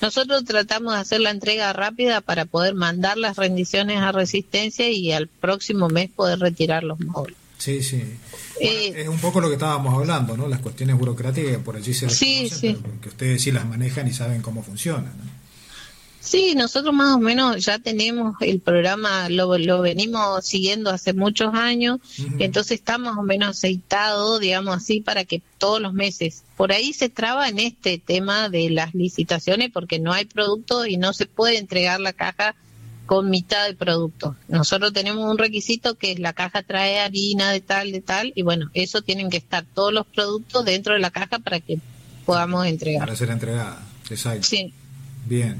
Nosotros 0.00 0.44
tratamos 0.44 0.92
de 0.92 1.00
hacer 1.00 1.20
la 1.20 1.30
entrega 1.30 1.72
rápida 1.72 2.20
para 2.20 2.44
poder 2.44 2.74
mandar 2.74 3.16
las 3.16 3.36
rendiciones 3.36 3.98
a 3.98 4.12
resistencia 4.12 4.90
y 4.90 5.12
al 5.12 5.26
próximo 5.26 5.88
mes 5.88 6.10
poder 6.10 6.38
retirar 6.38 6.84
los 6.84 7.00
módulos. 7.00 7.38
Sí, 7.58 7.82
sí. 7.82 8.02
Eh, 8.60 8.94
es 8.96 9.08
un 9.08 9.18
poco 9.18 9.40
lo 9.40 9.48
que 9.48 9.54
estábamos 9.54 9.94
hablando, 9.94 10.36
¿no? 10.36 10.48
Las 10.48 10.60
cuestiones 10.60 10.96
burocráticas 10.96 11.58
por 11.58 11.76
allí 11.76 11.94
se 11.94 12.08
sí, 12.10 12.48
sí. 12.48 12.76
que 13.00 13.08
ustedes 13.08 13.42
sí 13.42 13.50
las 13.50 13.66
manejan 13.66 14.06
y 14.08 14.12
saben 14.12 14.42
cómo 14.42 14.62
funcionan. 14.62 15.12
Sí, 16.26 16.56
nosotros 16.56 16.92
más 16.92 17.14
o 17.14 17.20
menos 17.20 17.64
ya 17.64 17.78
tenemos 17.78 18.34
el 18.40 18.58
programa, 18.58 19.28
lo, 19.28 19.56
lo 19.58 19.80
venimos 19.80 20.44
siguiendo 20.44 20.90
hace 20.90 21.12
muchos 21.12 21.54
años, 21.54 22.00
entonces 22.40 22.80
está 22.80 22.98
más 22.98 23.16
o 23.16 23.22
menos 23.22 23.50
aceitado, 23.50 24.40
digamos 24.40 24.76
así, 24.76 25.00
para 25.00 25.24
que 25.24 25.40
todos 25.58 25.80
los 25.80 25.92
meses. 25.92 26.42
Por 26.56 26.72
ahí 26.72 26.92
se 26.92 27.10
traba 27.10 27.48
en 27.48 27.60
este 27.60 27.98
tema 27.98 28.48
de 28.48 28.70
las 28.70 28.92
licitaciones 28.92 29.70
porque 29.72 30.00
no 30.00 30.12
hay 30.12 30.24
producto 30.24 30.84
y 30.84 30.96
no 30.96 31.12
se 31.12 31.26
puede 31.26 31.58
entregar 31.58 32.00
la 32.00 32.12
caja 32.12 32.56
con 33.06 33.30
mitad 33.30 33.66
de 33.66 33.74
producto. 33.74 34.36
Nosotros 34.48 34.92
tenemos 34.92 35.24
un 35.24 35.38
requisito 35.38 35.94
que 35.94 36.12
es 36.12 36.18
la 36.18 36.32
caja 36.32 36.62
trae 36.62 36.98
harina 36.98 37.50
de 37.50 37.60
tal, 37.60 37.92
de 37.92 38.00
tal, 38.00 38.32
y 38.34 38.42
bueno, 38.42 38.70
eso 38.74 39.02
tienen 39.02 39.30
que 39.30 39.36
estar 39.36 39.64
todos 39.64 39.92
los 39.92 40.06
productos 40.06 40.64
dentro 40.64 40.94
de 40.94 41.00
la 41.00 41.10
caja 41.10 41.38
para 41.38 41.60
que 41.60 41.78
podamos 42.24 42.66
entregar. 42.66 43.00
Para 43.00 43.16
ser 43.16 43.30
entregada, 43.30 43.80
exacto. 44.10 44.42
Sí. 44.42 44.72
Bien. 45.26 45.56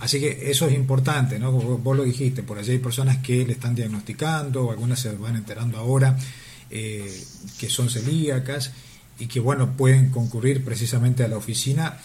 Así 0.00 0.18
que 0.18 0.50
eso 0.50 0.66
es 0.66 0.74
importante, 0.74 1.38
¿no? 1.38 1.52
Vos 1.52 1.96
lo 1.96 2.04
dijiste, 2.04 2.42
por 2.42 2.58
allí 2.58 2.72
hay 2.72 2.78
personas 2.78 3.18
que 3.18 3.44
le 3.44 3.52
están 3.52 3.74
diagnosticando, 3.74 4.70
algunas 4.70 4.98
se 4.98 5.12
van 5.12 5.36
enterando 5.36 5.78
ahora 5.78 6.16
eh, 6.70 7.22
que 7.58 7.68
son 7.68 7.90
celíacas 7.90 8.72
y 9.18 9.26
que, 9.26 9.40
bueno, 9.40 9.76
pueden 9.76 10.10
concurrir 10.10 10.64
precisamente 10.64 11.22
a 11.22 11.28
la 11.28 11.36
oficina 11.36 11.98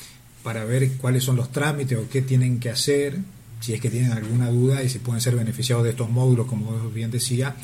para 0.44 0.66
ver 0.66 0.92
cuáles 0.98 1.24
son 1.24 1.38
los 1.38 1.52
trámites 1.52 1.98
o 1.98 2.10
qué 2.10 2.22
tienen 2.22 2.60
que 2.60 2.70
hacer 2.70 3.18
si 3.60 3.74
es 3.74 3.82
que 3.82 3.90
tienen 3.90 4.12
alguna 4.12 4.50
duda 4.50 4.84
y 4.84 4.90
si 4.90 5.00
pueden 5.00 5.22
ser 5.22 5.36
beneficiados 5.36 5.84
de 5.84 5.92
estos 5.92 6.10
módulos, 6.10 6.48
como 6.48 6.90
bien 6.90 7.12
decía, 7.12 7.56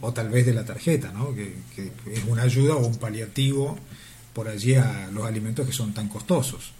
o 0.00 0.12
tal 0.12 0.28
vez 0.28 0.46
de 0.46 0.54
la 0.54 0.64
tarjeta, 0.64 1.12
¿no? 1.12 1.34
que, 1.34 1.54
es 2.12 2.24
una 2.26 2.42
ayuda 2.42 2.76
o 2.76 2.86
un 2.86 2.96
paliativo 2.96 3.78
por 4.32 4.48
allí 4.48 4.74
a 4.74 5.08
los 5.12 5.24
alimentos 5.24 5.66
que 5.66 5.72
son 5.72 5.94
tan 5.94 6.08
costosos. 6.08 6.72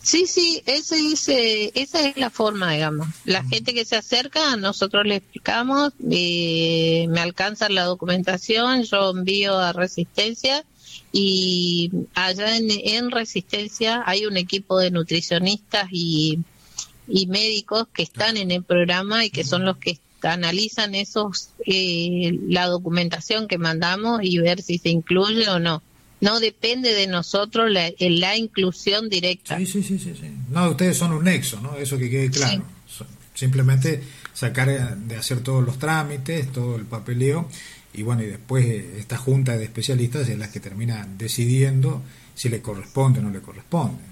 Sí, 0.00 0.26
sí, 0.26 0.62
ese 0.66 0.96
eh, 1.32 1.72
esa 1.74 2.08
es 2.08 2.16
la 2.16 2.30
forma, 2.30 2.72
digamos. 2.72 3.08
La 3.24 3.42
gente 3.42 3.74
que 3.74 3.84
se 3.84 3.96
acerca, 3.96 4.56
nosotros 4.56 5.04
le 5.04 5.16
explicamos, 5.16 5.92
eh, 6.08 7.06
me 7.08 7.20
alcanza 7.20 7.68
la 7.68 7.84
documentación, 7.84 8.84
yo 8.84 9.10
envío 9.10 9.58
a 9.58 9.72
Resistencia 9.72 10.64
y 11.12 11.90
allá 12.14 12.56
en, 12.56 12.70
en 12.70 13.10
Resistencia 13.10 14.02
hay 14.06 14.26
un 14.26 14.36
equipo 14.36 14.78
de 14.78 14.90
nutricionistas 14.90 15.88
y 15.90 16.38
y 17.08 17.26
médicos 17.26 17.86
que 17.92 18.02
están 18.02 18.36
en 18.36 18.50
el 18.50 18.62
programa 18.62 19.24
y 19.24 19.30
que 19.30 19.44
son 19.44 19.64
los 19.64 19.76
que 19.78 19.98
analizan 20.22 20.94
esos 20.94 21.50
eh, 21.66 22.38
la 22.48 22.66
documentación 22.66 23.48
que 23.48 23.58
mandamos 23.58 24.20
y 24.22 24.38
ver 24.38 24.62
si 24.62 24.78
se 24.78 24.88
incluye 24.88 25.48
o 25.48 25.58
no. 25.58 25.82
No 26.20 26.40
depende 26.40 26.94
de 26.94 27.06
nosotros 27.06 27.70
la, 27.70 27.92
la 27.98 28.36
inclusión 28.36 29.08
directa. 29.08 29.58
Sí, 29.58 29.66
sí, 29.66 29.82
sí, 29.82 29.98
sí, 29.98 30.14
No, 30.50 30.70
ustedes 30.70 30.96
son 30.96 31.12
un 31.12 31.24
nexo, 31.24 31.60
¿no? 31.60 31.76
Eso 31.76 31.98
que 31.98 32.08
quede 32.08 32.30
claro. 32.30 32.64
Simplemente 33.34 34.02
sacar 34.32 34.96
de 34.96 35.16
hacer 35.16 35.40
todos 35.40 35.62
los 35.62 35.78
trámites, 35.78 36.50
todo 36.52 36.76
el 36.76 36.86
papeleo 36.86 37.48
y 37.96 38.02
bueno, 38.02 38.22
y 38.22 38.26
después 38.26 38.64
eh, 38.66 38.98
esta 38.98 39.16
junta 39.16 39.56
de 39.56 39.64
especialistas 39.64 40.28
es 40.28 40.38
la 40.38 40.50
que 40.50 40.60
termina 40.60 41.08
decidiendo 41.16 42.02
si 42.34 42.50
le 42.50 42.60
corresponde 42.60 43.20
o 43.20 43.22
no 43.22 43.30
le 43.30 43.40
corresponde. 43.40 44.02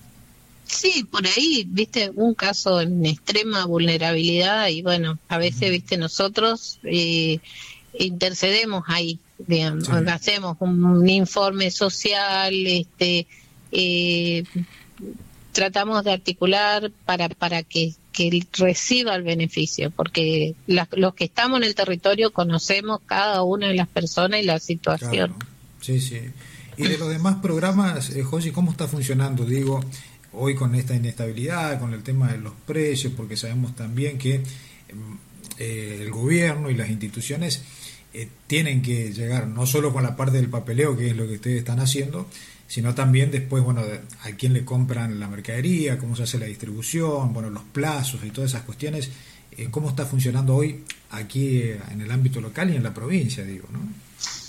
Sí, 0.66 1.04
por 1.04 1.26
ahí, 1.26 1.66
viste, 1.68 2.10
un 2.14 2.34
caso 2.34 2.80
en 2.80 3.04
extrema 3.04 3.66
vulnerabilidad 3.66 4.68
y 4.68 4.82
bueno, 4.82 5.18
a 5.28 5.38
veces, 5.38 5.70
viste, 5.70 5.96
nosotros 5.96 6.78
eh, 6.84 7.38
intercedemos 7.98 8.84
ahí, 8.88 9.18
digamos, 9.38 9.88
hacemos 9.88 10.56
un, 10.60 11.08
informe 11.08 11.70
social, 11.70 12.54
este, 12.66 13.26
eh, 13.72 14.44
tratamos 15.52 16.04
de 16.04 16.12
articular 16.12 16.90
para, 17.04 17.28
para 17.28 17.62
que, 17.62 17.94
que 18.12 18.46
reciba 18.58 19.14
el 19.14 19.22
beneficio, 19.22 19.90
porque 19.90 20.54
los 20.66 21.14
que 21.14 21.24
estamos 21.24 21.58
en 21.58 21.64
el 21.64 21.74
territorio 21.74 22.32
conocemos 22.32 23.00
cada 23.06 23.42
una 23.42 23.68
de 23.68 23.74
las 23.74 23.88
personas 23.88 24.40
y 24.40 24.44
la 24.44 24.58
situación. 24.58 25.34
Sí, 25.80 26.00
sí. 26.00 26.20
Y 26.76 26.88
de 26.88 26.98
los 26.98 27.08
demás 27.08 27.36
programas, 27.36 28.10
eh, 28.10 28.22
José, 28.22 28.52
¿cómo 28.52 28.72
está 28.72 28.88
funcionando? 28.88 29.44
Digo, 29.44 29.80
hoy 30.36 30.54
con 30.54 30.74
esta 30.74 30.94
inestabilidad, 30.94 31.78
con 31.80 31.94
el 31.94 32.02
tema 32.02 32.32
de 32.32 32.38
los 32.38 32.52
precios, 32.66 33.12
porque 33.16 33.36
sabemos 33.36 33.74
también 33.74 34.18
que 34.18 34.38
mm, 34.38 35.14
eh, 35.58 35.98
el 36.02 36.10
gobierno 36.10 36.70
y 36.70 36.74
las 36.74 36.90
instituciones 36.90 37.62
eh, 38.12 38.28
tienen 38.46 38.82
que 38.82 39.12
llegar 39.12 39.46
no 39.46 39.66
solo 39.66 39.92
con 39.92 40.02
la 40.02 40.16
parte 40.16 40.36
del 40.36 40.48
papeleo, 40.48 40.96
que 40.96 41.08
es 41.08 41.16
lo 41.16 41.26
que 41.26 41.34
ustedes 41.34 41.58
están 41.58 41.80
haciendo, 41.80 42.28
sino 42.66 42.94
también 42.94 43.30
después, 43.30 43.62
bueno, 43.62 43.82
a 44.22 44.30
quién 44.32 44.52
le 44.52 44.64
compran 44.64 45.20
la 45.20 45.28
mercadería, 45.28 45.98
cómo 45.98 46.16
se 46.16 46.24
hace 46.24 46.38
la 46.38 46.46
distribución, 46.46 47.32
bueno, 47.32 47.50
los 47.50 47.62
plazos 47.64 48.20
y 48.24 48.30
todas 48.30 48.50
esas 48.50 48.62
cuestiones, 48.62 49.10
eh, 49.56 49.68
cómo 49.70 49.90
está 49.90 50.06
funcionando 50.06 50.56
hoy 50.56 50.84
aquí 51.10 51.62
en 51.90 52.00
el 52.00 52.10
ámbito 52.10 52.40
local 52.40 52.72
y 52.72 52.76
en 52.76 52.82
la 52.82 52.92
provincia, 52.92 53.44
digo, 53.44 53.68
¿no? 53.72 53.80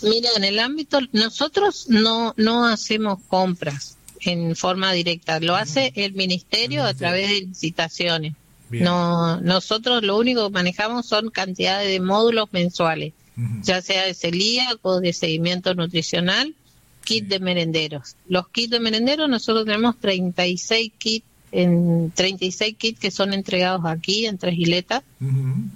Mira, 0.01 0.29
en 0.35 0.43
el 0.43 0.59
ámbito, 0.59 0.99
nosotros 1.11 1.87
no, 1.89 2.33
no 2.37 2.65
hacemos 2.65 3.19
compras, 3.27 3.97
en 4.31 4.55
forma 4.55 4.91
directa. 4.93 5.39
Lo 5.39 5.55
hace 5.55 5.91
el 5.95 6.13
ministerio 6.13 6.83
a 6.83 6.93
través 6.93 7.29
de 7.29 7.41
licitaciones. 7.41 8.33
No, 8.69 9.39
nosotros 9.41 10.03
lo 10.03 10.17
único 10.17 10.47
que 10.47 10.53
manejamos 10.53 11.05
son 11.05 11.29
cantidades 11.29 11.89
de 11.89 11.99
módulos 11.99 12.51
mensuales, 12.51 13.13
ya 13.61 13.81
sea 13.81 14.05
de 14.05 14.13
celíaco, 14.13 14.99
de 15.01 15.13
seguimiento 15.13 15.75
nutricional, 15.75 16.55
kit 17.03 17.27
de 17.27 17.39
merenderos. 17.39 18.15
Los 18.27 18.49
kits 18.49 18.71
de 18.71 18.79
merenderos 18.79 19.29
nosotros 19.29 19.65
tenemos 19.65 19.97
36 19.99 20.91
kits 20.97 21.25
en 21.51 22.11
36 22.11 22.75
kits 22.75 22.99
que 22.99 23.11
son 23.11 23.33
entregados 23.33 23.85
aquí 23.85 24.25
en 24.25 24.37
Tres 24.37 24.55
Giletas, 24.55 25.03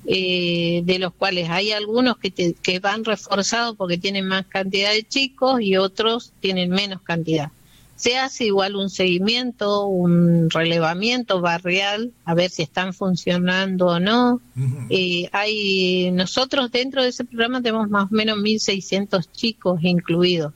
eh, 0.06 0.82
de 0.84 1.00
los 1.00 1.14
cuales 1.14 1.50
hay 1.50 1.72
algunos 1.72 2.18
que, 2.18 2.32
que 2.32 2.80
van 2.80 3.06
reforzados 3.06 3.78
porque 3.78 3.98
tienen 3.98 4.26
más 4.26 4.46
cantidad 4.48 4.92
de 4.92 5.04
chicos 5.04 5.62
y 5.62 5.78
otros 5.78 6.34
tienen 6.42 6.72
menos 6.72 7.02
cantidad 7.02 7.52
se 8.00 8.18
hace 8.18 8.46
igual 8.46 8.78
un 8.78 8.90
seguimiento, 8.90 9.86
un 9.86 10.50
relevamiento 10.50 11.42
barrial, 11.42 12.14
a 12.24 12.34
ver 12.34 12.50
si 12.50 12.62
están 12.62 12.94
funcionando 12.94 13.88
o 13.88 14.00
no. 14.00 14.40
Eh, 14.90 15.28
hay 15.34 16.10
Nosotros 16.12 16.72
dentro 16.72 17.04
de 17.04 17.10
ese 17.10 17.26
programa 17.26 17.62
tenemos 17.62 17.90
más 17.90 18.10
o 18.10 18.16
menos 18.16 18.38
1.600 18.38 19.30
chicos 19.34 19.82
incluidos. 19.84 20.54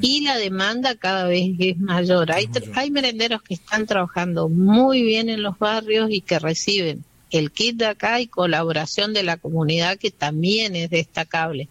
Y 0.00 0.20
la 0.20 0.36
demanda 0.36 0.94
cada 0.94 1.24
vez 1.24 1.56
es 1.58 1.76
mayor. 1.80 2.30
Hay, 2.30 2.48
hay 2.76 2.90
merenderos 2.92 3.42
que 3.42 3.54
están 3.54 3.86
trabajando 3.86 4.48
muy 4.48 5.02
bien 5.02 5.28
en 5.28 5.42
los 5.42 5.58
barrios 5.58 6.08
y 6.08 6.20
que 6.20 6.38
reciben 6.38 7.02
el 7.32 7.50
kit 7.50 7.78
de 7.78 7.86
acá 7.86 8.20
y 8.20 8.28
colaboración 8.28 9.12
de 9.12 9.24
la 9.24 9.38
comunidad 9.38 9.98
que 9.98 10.12
también 10.12 10.76
es 10.76 10.88
destacable. 10.88 11.68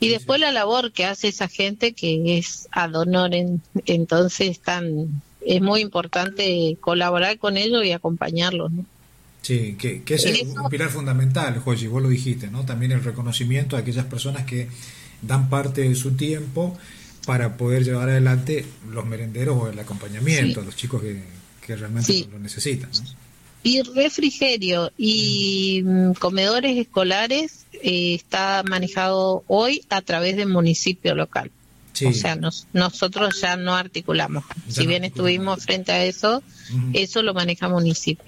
Y 0.00 0.08
después 0.08 0.40
la 0.40 0.50
labor 0.50 0.92
que 0.92 1.04
hace 1.04 1.28
esa 1.28 1.46
gente 1.46 1.92
que 1.92 2.38
es 2.38 2.68
ad 2.72 2.94
honorem, 2.94 3.60
entonces 3.84 4.58
tan, 4.60 5.22
es 5.44 5.60
muy 5.60 5.82
importante 5.82 6.76
colaborar 6.80 7.38
con 7.38 7.58
ellos 7.58 7.84
y 7.84 7.92
acompañarlos. 7.92 8.72
¿no? 8.72 8.86
Sí, 9.42 9.76
que, 9.78 10.02
que 10.02 10.14
es 10.14 10.24
un 10.42 10.68
pilar 10.70 10.88
fundamental, 10.88 11.58
Joji, 11.58 11.86
vos 11.86 12.02
lo 12.02 12.08
dijiste, 12.08 12.48
¿no? 12.48 12.64
También 12.64 12.92
el 12.92 13.04
reconocimiento 13.04 13.76
a 13.76 13.80
aquellas 13.80 14.06
personas 14.06 14.44
que 14.44 14.68
dan 15.22 15.48
parte 15.50 15.82
de 15.82 15.94
su 15.94 16.12
tiempo 16.12 16.78
para 17.26 17.56
poder 17.56 17.84
llevar 17.84 18.08
adelante 18.08 18.64
los 18.90 19.06
merenderos 19.06 19.56
o 19.56 19.68
el 19.68 19.78
acompañamiento, 19.78 20.62
los 20.62 20.76
chicos 20.76 21.02
que, 21.02 21.22
que 21.66 21.76
realmente 21.76 22.26
lo 22.30 22.38
necesitan. 22.38 22.90
¿no? 22.90 23.29
Y 23.62 23.82
refrigerio 23.82 24.90
y 24.96 25.82
mm, 25.84 26.12
comedores 26.12 26.78
escolares 26.78 27.66
eh, 27.72 28.14
está 28.14 28.62
manejado 28.66 29.44
hoy 29.48 29.84
a 29.90 30.00
través 30.02 30.36
del 30.36 30.48
municipio 30.48 31.14
local. 31.14 31.50
O 32.06 32.12
sea, 32.12 32.38
nosotros 32.72 33.40
ya 33.42 33.56
no 33.56 33.74
articulamos. 33.74 34.44
si 34.68 34.86
bien 34.86 35.04
estuvimos 35.04 35.64
frente 35.64 35.92
a 35.92 36.02
eso, 36.04 36.42
eso 36.94 37.22
lo 37.22 37.34
maneja 37.34 37.68
municipio. 37.68 38.24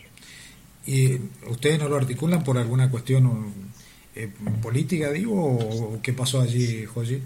¿Y 0.86 1.16
ustedes 1.48 1.78
no 1.78 1.88
lo 1.88 1.96
articulan 1.96 2.44
por 2.44 2.58
alguna 2.58 2.90
cuestión 2.90 3.54
eh, 4.14 4.30
política, 4.60 5.10
digo, 5.10 5.34
o 5.34 6.00
qué 6.02 6.12
pasó 6.12 6.42
allí, 6.42 6.84
Joji? 6.84 7.18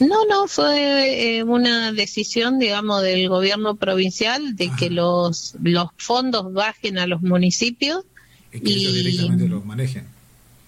No, 0.00 0.26
no, 0.28 0.48
fue 0.48 1.36
eh, 1.36 1.44
una 1.44 1.92
decisión, 1.92 2.58
digamos, 2.58 3.02
del 3.02 3.28
gobierno 3.28 3.76
provincial 3.76 4.56
de 4.56 4.70
que 4.76 4.90
los, 4.90 5.54
los 5.62 5.90
fondos 5.96 6.52
bajen 6.52 6.98
a 6.98 7.06
los 7.06 7.22
municipios 7.22 8.04
y 8.52 8.60
que 8.60 8.72
ellos 8.72 8.94
directamente 8.94 9.48
los 9.48 9.64
manejen. 9.64 10.06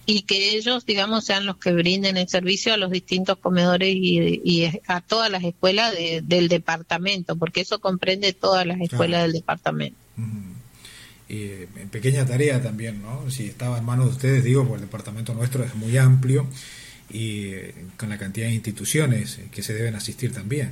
Y 0.05 0.21
que 0.21 0.55
ellos, 0.55 0.85
digamos, 0.85 1.25
sean 1.25 1.45
los 1.45 1.57
que 1.57 1.73
brinden 1.73 2.15
el 2.15 2.29
servicio 2.29 2.73
a 2.73 2.77
los 2.77 2.89
distintos 2.89 3.37
comedores 3.37 3.93
y, 3.93 4.71
a 4.87 5.01
todas 5.01 5.29
las 5.29 5.43
escuelas 5.43 5.93
del 6.23 6.47
departamento, 6.47 7.35
porque 7.35 7.59
eso 7.59 7.79
comprende 7.79 8.31
todas 8.31 8.65
las 8.65 8.79
escuelas 8.79 9.23
del 9.23 9.33
departamento 9.33 9.97
eh, 11.29 11.67
en 11.75 11.89
pequeña 11.89 12.25
tarea 12.25 12.61
también, 12.61 13.01
¿no? 13.01 13.29
Si 13.29 13.47
estaba 13.47 13.77
en 13.77 13.85
manos 13.85 14.05
de 14.05 14.11
ustedes, 14.11 14.43
digo, 14.43 14.63
porque 14.63 14.83
el 14.83 14.89
departamento 14.89 15.33
nuestro 15.33 15.63
es 15.63 15.75
muy 15.75 15.97
amplio 15.97 16.47
y 17.09 17.47
eh, 17.47 17.75
con 17.97 18.09
la 18.09 18.17
cantidad 18.17 18.47
de 18.47 18.53
instituciones 18.53 19.39
que 19.51 19.61
se 19.61 19.73
deben 19.73 19.95
asistir 19.95 20.31
también. 20.31 20.71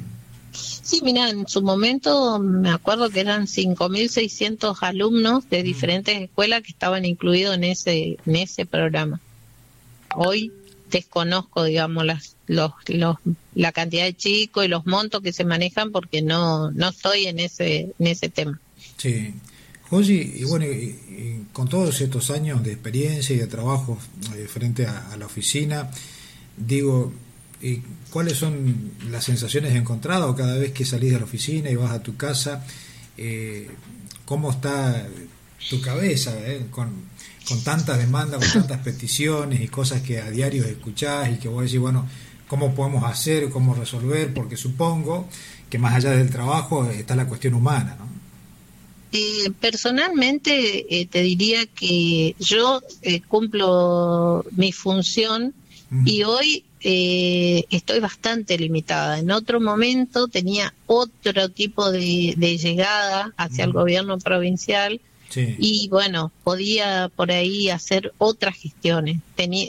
Sí, 0.54 1.02
mira, 1.04 1.30
en 1.30 1.48
su 1.48 1.62
momento 1.62 2.40
me 2.40 2.70
acuerdo 2.70 3.10
que 3.10 3.20
eran 3.20 3.48
5.600 3.48 4.78
alumnos 4.82 5.50
de 5.50 5.62
mm. 5.62 5.64
diferentes 5.66 6.22
escuelas 6.22 6.62
que 6.64 6.72
estaban 6.72 7.04
incluidos 7.04 7.56
en 7.56 7.66
ese 7.66 8.18
en 8.26 8.36
ese 8.38 8.66
programa. 8.66 9.20
Hoy 10.16 10.54
desconozco, 10.90 11.66
digamos, 11.66 12.06
las, 12.06 12.36
los, 12.48 12.72
los, 12.88 13.18
la 13.54 13.74
cantidad 13.74 14.06
de 14.06 14.16
chicos 14.16 14.64
y 14.64 14.70
los 14.70 14.86
montos 14.86 15.22
que 15.22 15.34
se 15.34 15.44
manejan 15.44 15.92
porque 15.92 16.22
no 16.22 16.72
no 16.72 16.90
estoy 16.90 17.26
en 17.28 17.40
ese 17.40 17.94
en 18.00 18.08
ese 18.08 18.30
tema. 18.30 18.60
Sí. 18.98 19.34
Oye, 19.92 20.34
y 20.38 20.44
bueno, 20.46 20.66
con 21.54 21.70
todos 21.70 22.02
estos 22.02 22.32
años 22.32 22.64
de 22.64 22.74
experiencia 22.74 23.36
y 23.36 23.40
de 23.40 23.48
trabajo 23.48 23.98
eh, 24.36 24.48
frente 24.48 24.86
a, 24.88 25.16
la 25.18 25.26
oficina, 25.26 25.92
digo, 26.58 27.14
¿cuáles 28.10 28.38
son 28.38 28.92
las 29.12 29.24
sensaciones 29.24 29.76
encontradas 29.76 30.36
cada 30.36 30.58
vez 30.58 30.72
que 30.72 30.86
salís 30.86 31.12
de 31.12 31.20
la 31.20 31.26
oficina 31.26 31.70
y 31.70 31.76
vas 31.76 31.92
a 31.92 32.02
tu 32.02 32.18
casa? 32.18 32.66
Eh, 33.18 33.70
¿Cómo 34.26 34.52
está 34.52 35.08
tu 35.70 35.82
cabeza 35.82 36.34
eh, 36.38 36.66
con, 36.70 36.92
con 37.48 37.64
tantas 37.64 37.98
demandas, 37.98 38.40
con 38.40 38.62
tantas 38.62 38.82
peticiones 38.82 39.62
y 39.62 39.68
cosas 39.68 40.02
que 40.02 40.20
a 40.20 40.30
diario 40.30 40.64
escuchás 40.66 41.30
y 41.32 41.38
que 41.38 41.48
vos 41.48 41.64
decís, 41.64 41.80
bueno, 41.80 42.08
¿cómo 42.48 42.74
podemos 42.76 43.04
hacer, 43.04 43.50
cómo 43.50 43.74
resolver? 43.74 44.34
Porque 44.34 44.58
supongo 44.58 45.28
que 45.70 45.78
más 45.78 45.96
allá 45.96 46.12
del 46.12 46.30
trabajo 46.30 46.90
está 46.90 47.16
la 47.16 47.28
cuestión 47.28 47.54
humana, 47.54 47.96
¿no? 48.00 48.06
Eh, 49.12 49.52
personalmente 49.60 50.86
eh, 50.90 51.06
te 51.06 51.22
diría 51.22 51.66
que 51.68 52.36
yo 52.40 52.82
eh, 53.02 53.22
cumplo 53.22 54.46
mi 54.52 54.72
función 54.72 55.54
y 56.06 56.24
hoy 56.24 56.66
estoy 56.82 58.00
bastante 58.00 58.58
limitada. 58.58 59.20
En 59.20 59.32
otro 59.32 59.62
momento 59.62 60.28
tenía 60.28 60.74
otro 60.86 61.50
tipo 61.50 61.90
de, 61.90 62.36
llegada 62.62 63.34
hacia 63.38 63.64
el 63.64 63.72
gobierno 63.72 64.18
provincial 64.18 65.00
y 65.36 65.88
bueno, 65.90 66.32
podía 66.44 67.10
por 67.16 67.32
ahí 67.32 67.70
hacer 67.70 68.14
otras 68.18 68.58
gestiones. 68.58 69.22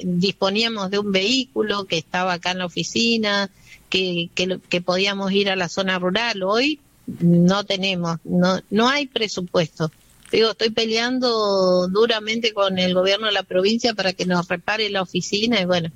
disponíamos 0.04 0.90
de 0.90 0.98
un 0.98 1.12
vehículo 1.12 1.84
que 1.84 1.98
estaba 1.98 2.34
acá 2.34 2.50
en 2.50 2.58
la 2.58 2.66
oficina, 2.66 3.50
que, 3.88 4.28
que 4.34 4.80
podíamos 4.80 5.30
ir 5.30 5.48
a 5.48 5.56
la 5.56 5.68
zona 5.68 5.98
rural. 6.00 6.42
Hoy 6.42 6.80
no 7.06 7.64
tenemos, 7.64 8.18
no, 8.24 8.60
no 8.70 8.88
hay 8.88 9.06
presupuesto. 9.06 9.90
Digo, 10.32 10.50
estoy 10.50 10.70
peleando 10.70 11.86
duramente 11.88 12.52
con 12.52 12.78
el 12.78 12.94
gobierno 12.94 13.26
de 13.26 13.32
la 13.32 13.44
provincia 13.44 13.94
para 13.94 14.12
que 14.12 14.26
nos 14.26 14.48
repare 14.48 14.90
la 14.90 15.02
oficina 15.02 15.60
y 15.60 15.64
bueno, 15.64 15.90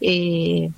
eh, 0.00 0.70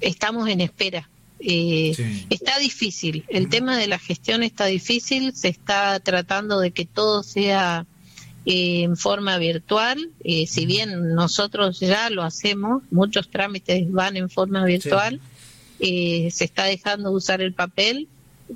estamos 0.00 0.48
en 0.48 0.60
espera. 0.60 1.08
Eh, 1.40 1.94
está 2.30 2.58
difícil, 2.58 3.24
el 3.28 3.48
tema 3.48 3.78
de 3.78 3.86
la 3.86 4.00
gestión 4.00 4.42
está 4.42 4.66
difícil, 4.66 5.34
se 5.36 5.48
está 5.48 6.00
tratando 6.00 6.58
de 6.58 6.72
que 6.72 6.84
todo 6.84 7.22
sea 7.22 7.86
eh, 8.44 8.82
en 8.82 8.96
forma 8.96 9.38
virtual, 9.38 10.10
si 10.24 10.66
bien 10.66 11.14
nosotros 11.14 11.78
ya 11.78 12.10
lo 12.10 12.24
hacemos, 12.24 12.82
muchos 12.90 13.30
trámites 13.30 13.90
van 13.90 14.16
en 14.16 14.28
forma 14.28 14.64
virtual, 14.64 15.20
se 15.78 16.44
está 16.44 16.64
dejando 16.64 17.10
de 17.10 17.16
usar 17.16 17.40
el 17.40 17.54
papel, 17.54 18.08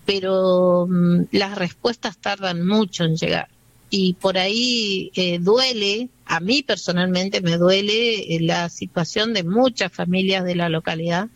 pero 0.04 0.86
mm, 0.88 1.24
las 1.32 1.56
respuestas 1.56 2.18
tardan 2.18 2.66
mucho 2.66 3.04
en 3.04 3.16
llegar. 3.16 3.48
Y 3.90 4.14
por 4.14 4.38
ahí 4.38 5.10
eh, 5.14 5.38
duele, 5.38 6.08
a 6.24 6.40
mí 6.40 6.62
personalmente 6.62 7.42
me 7.42 7.58
duele 7.58 8.34
eh, 8.34 8.40
la 8.40 8.68
situación 8.70 9.34
de 9.34 9.44
muchas 9.44 9.92
familias 9.92 10.44
de 10.44 10.54
la 10.54 10.68
localidad 10.68 11.28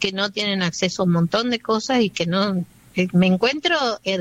que 0.00 0.12
no 0.12 0.30
tienen 0.30 0.62
acceso 0.62 1.02
a 1.02 1.06
un 1.06 1.12
montón 1.12 1.50
de 1.50 1.60
cosas 1.60 2.00
y 2.00 2.10
que 2.10 2.26
no 2.26 2.64
eh, 2.96 3.06
me 3.12 3.28
encuentro 3.28 3.76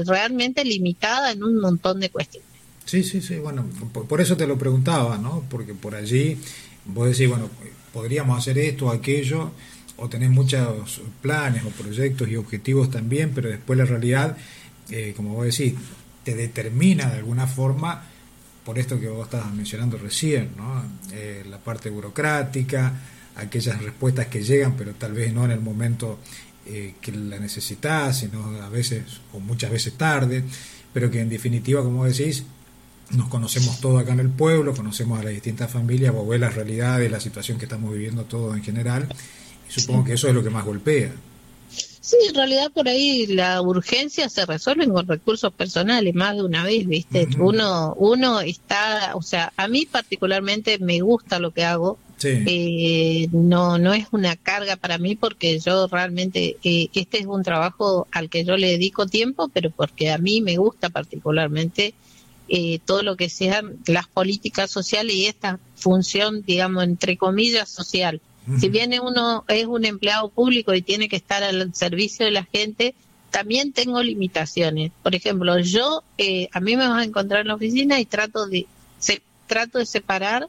realmente 0.06 0.63
limitada 0.65 1.32
en 1.32 1.43
un 1.43 1.60
montón 1.60 1.99
de 1.99 2.10
cuestiones. 2.10 2.49
Sí, 2.86 3.04
sí, 3.04 3.21
sí, 3.21 3.36
bueno, 3.36 3.65
por, 4.08 4.19
eso 4.19 4.36
te 4.36 4.47
lo 4.47 4.58
preguntaba, 4.58 5.17
¿no? 5.17 5.43
Porque 5.49 5.73
por 5.75 5.95
allí 5.95 6.38
vos 6.86 7.08
decís, 7.08 7.30
bueno, 7.30 7.49
podríamos 7.93 8.38
hacer 8.38 8.58
esto 8.58 8.88
o 8.88 8.91
aquello, 8.91 9.52
o 10.01 10.09
tenés 10.09 10.29
muchos 10.29 11.01
planes 11.21 11.63
o 11.65 11.69
proyectos 11.69 12.27
y 12.29 12.35
objetivos 12.35 12.89
también, 12.89 13.31
pero 13.33 13.49
después 13.49 13.77
la 13.77 13.85
realidad, 13.85 14.38
eh, 14.89 15.13
como 15.15 15.33
vos 15.33 15.45
decís, 15.45 15.73
te 16.23 16.35
determina 16.35 17.09
de 17.09 17.17
alguna 17.17 17.47
forma 17.47 18.03
por 18.63 18.77
esto 18.77 18.99
que 18.99 19.07
vos 19.07 19.25
estabas 19.25 19.53
mencionando 19.53 19.97
recién, 19.97 20.51
¿no? 20.57 20.83
Eh, 21.12 21.43
la 21.49 21.57
parte 21.57 21.89
burocrática, 21.89 22.93
aquellas 23.35 23.81
respuestas 23.81 24.27
que 24.27 24.43
llegan, 24.43 24.75
pero 24.77 24.93
tal 24.93 25.13
vez 25.13 25.33
no 25.33 25.45
en 25.45 25.51
el 25.51 25.62
momento 25.62 26.19
eh, 26.65 26.95
que 27.01 27.12
la 27.12 27.39
necesitas, 27.39 28.19
sino 28.19 28.62
a 28.62 28.69
veces 28.69 29.03
o 29.33 29.39
muchas 29.39 29.71
veces 29.71 29.93
tarde, 29.93 30.43
pero 30.93 31.09
que 31.09 31.21
en 31.21 31.29
definitiva, 31.29 31.83
como 31.83 32.05
decís, 32.05 32.43
nos 33.12 33.27
conocemos 33.27 33.79
todos 33.81 34.01
acá 34.01 34.13
en 34.13 34.19
el 34.19 34.29
pueblo, 34.29 34.75
conocemos 34.75 35.19
a 35.19 35.23
las 35.23 35.33
distintas 35.33 35.71
familias, 35.71 36.13
vos 36.13 36.27
ves 36.27 36.39
la 36.39 36.49
realidad 36.49 36.99
de 36.99 37.09
la 37.09 37.19
situación 37.19 37.57
que 37.57 37.65
estamos 37.65 37.91
viviendo 37.91 38.25
todos 38.25 38.55
en 38.55 38.63
general, 38.63 39.07
Supongo 39.69 40.03
que 40.03 40.13
eso 40.13 40.27
es 40.27 40.34
lo 40.34 40.43
que 40.43 40.49
más 40.49 40.65
golpea. 40.65 41.13
Sí, 42.10 42.17
en 42.27 42.34
realidad 42.34 42.71
por 42.71 42.88
ahí 42.88 43.27
la 43.27 43.62
urgencia 43.62 44.29
se 44.29 44.43
resuelve 44.43 44.88
con 44.88 45.08
recursos 45.08 45.53
personales 45.53 46.15
más 46.15 46.36
de 46.36 46.41
una 46.41 46.63
vez, 46.63 46.88
¿viste? 46.88 47.27
Uno 47.38 47.93
uno 47.99 48.41
está, 48.41 49.12
o 49.13 49.21
sea, 49.21 49.53
a 49.55 49.67
mí 49.67 49.86
particularmente 49.86 50.79
me 50.79 51.01
gusta 51.01 51.38
lo 51.38 51.51
que 51.51 51.65
hago. 51.65 51.99
Eh, 52.21 53.29
no 53.32 53.77
no 53.77 53.93
es 53.93 54.08
una 54.12 54.36
carga 54.36 54.75
para 54.75 54.97
mí 54.97 55.15
porque 55.15 55.60
yo 55.60 55.88
realmente 55.88 56.58
eh, 56.63 56.89
este 56.93 57.19
es 57.19 57.27
un 57.27 57.43
trabajo 57.43 58.08
al 58.12 58.29
que 58.29 58.43
yo 58.43 58.58
le 58.58 58.71
dedico 58.71 59.05
tiempo, 59.05 59.47
pero 59.53 59.69
porque 59.69 60.10
a 60.10 60.17
mí 60.17 60.41
me 60.41 60.58
gusta 60.58 60.89
particularmente 60.89 61.93
eh, 62.47 62.79
todo 62.84 63.03
lo 63.03 63.17
que 63.17 63.29
sean 63.29 63.77
las 63.86 64.08
políticas 64.08 64.71
sociales 64.71 65.13
y 65.13 65.27
esta 65.27 65.60
función, 65.75 66.41
digamos, 66.41 66.84
entre 66.84 67.17
comillas, 67.17 67.69
social 67.69 68.19
si 68.60 68.69
bien 68.69 68.93
uno 68.99 69.43
es 69.47 69.65
un 69.65 69.86
empleado 69.86 70.30
público 70.30 70.73
y 70.73 70.82
tiene 70.82 71.08
que 71.08 71.15
estar 71.15 71.43
al 71.43 71.73
servicio 71.75 72.25
de 72.25 72.32
la 72.32 72.45
gente, 72.45 72.95
también 73.30 73.73
tengo 73.73 74.02
limitaciones. 74.02 74.91
Por 75.04 75.13
ejemplo, 75.13 75.60
yo, 75.60 76.04
eh, 76.17 76.49
a 76.52 76.60
mí 76.60 76.75
me 76.75 76.88
vas 76.88 77.02
a 77.02 77.04
encontrar 77.04 77.41
en 77.41 77.47
la 77.47 77.56
oficina 77.56 77.99
y 77.99 78.06
trato 78.06 78.47
de, 78.47 78.65
se, 78.97 79.21
trato 79.47 79.78
de 79.78 79.86
separar 79.86 80.47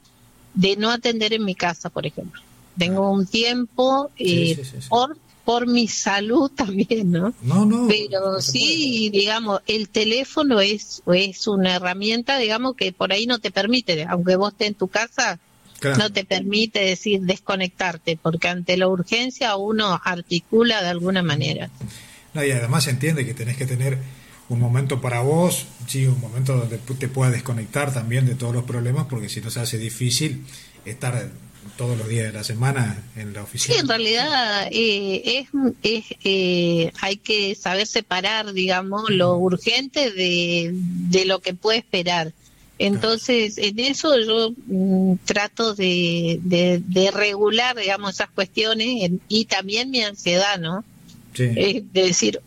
de 0.55 0.77
no 0.77 0.91
atender 0.91 1.33
en 1.33 1.45
mi 1.45 1.55
casa, 1.55 1.91
por 1.91 2.07
ejemplo. 2.07 2.41
Tengo 2.79 3.11
un 3.11 3.27
tiempo 3.27 4.11
eh, 4.17 4.63
por 4.89 5.17
por 5.51 5.67
mi 5.67 5.89
salud 5.89 6.49
también, 6.57 7.11
¿no? 7.11 7.35
No, 7.43 7.65
no. 7.65 7.89
Pero 7.89 8.41
sí, 8.41 9.11
digamos, 9.11 9.61
el 9.67 9.89
teléfono 9.89 10.61
es, 10.61 11.03
es 11.13 11.49
una 11.49 11.75
herramienta, 11.75 12.39
digamos, 12.39 12.77
que 12.77 12.93
por 12.93 13.13
ahí 13.13 13.27
no 13.27 13.41
te 13.41 13.51
permite, 13.51 14.05
aunque 14.09 14.37
vos 14.37 14.53
estés 14.53 14.69
en 14.69 14.75
tu 14.75 14.87
casa, 14.87 15.41
no 15.83 16.13
te 16.13 16.25
permite 16.25 16.81
decir 16.81 17.21
desconectarte, 17.23 18.19
porque 18.21 18.49
ante 18.49 18.77
la 18.77 18.89
urgencia 18.89 19.57
uno 19.57 20.01
articula 20.05 20.83
de 20.83 20.89
alguna 20.89 21.23
manera. 21.23 21.71
No, 22.35 22.45
y 22.45 22.51
además 22.51 22.85
se 22.85 22.91
entiende 22.91 23.27
que 23.27 23.35
tenés 23.35 23.57
que 23.57 23.67
tener 23.67 23.99
un 24.49 24.59
momento 24.59 25.01
para 25.01 25.21
vos, 25.21 25.67
sí, 25.87 26.07
un 26.07 26.21
momento 26.21 26.57
donde 26.57 26.79
te 26.79 27.09
puedas 27.09 27.33
desconectar 27.33 27.95
también 27.95 28.27
de 28.27 28.35
todos 28.35 28.55
los 28.55 28.65
problemas, 28.65 29.07
porque 29.09 29.29
si 29.29 29.41
no 29.41 29.51
se 29.51 29.61
hace 29.61 29.79
difícil 29.79 30.45
estar 30.85 31.31
todos 31.77 31.97
los 31.97 32.09
días 32.09 32.27
de 32.27 32.33
la 32.33 32.45
semana 32.45 33.03
en 33.17 33.33
la 33.33 33.43
oficina. 33.43 33.75
Sí, 33.75 33.81
en 33.81 33.89
realidad 33.89 34.69
eh, 34.71 35.47
es, 35.83 36.05
eh, 36.25 36.93
hay 37.01 37.17
que 37.17 37.55
saber 37.55 37.87
separar, 37.87 38.53
digamos, 38.53 39.09
lo 39.11 39.37
urgente 39.37 40.11
de, 40.11 40.73
de 40.75 41.25
lo 41.25 41.41
que 41.41 41.55
puede 41.55 41.79
esperar. 41.79 42.33
Entonces, 42.83 43.59
en 43.59 43.79
eso 43.79 44.19
yo 44.19 44.55
mm, 44.67 45.17
trato 45.27 45.75
de, 45.75 46.41
de, 46.43 47.11
regular, 47.11 47.77
digamos, 47.77 48.15
esas 48.15 48.31
cuestiones 48.31 49.11
y 49.29 49.45
también 49.45 49.91
mi 49.91 50.01
ansiedad, 50.03 50.59
¿no? 50.59 50.83
Sí. 51.35 51.45
de 51.45 51.85
decir, 51.93 52.41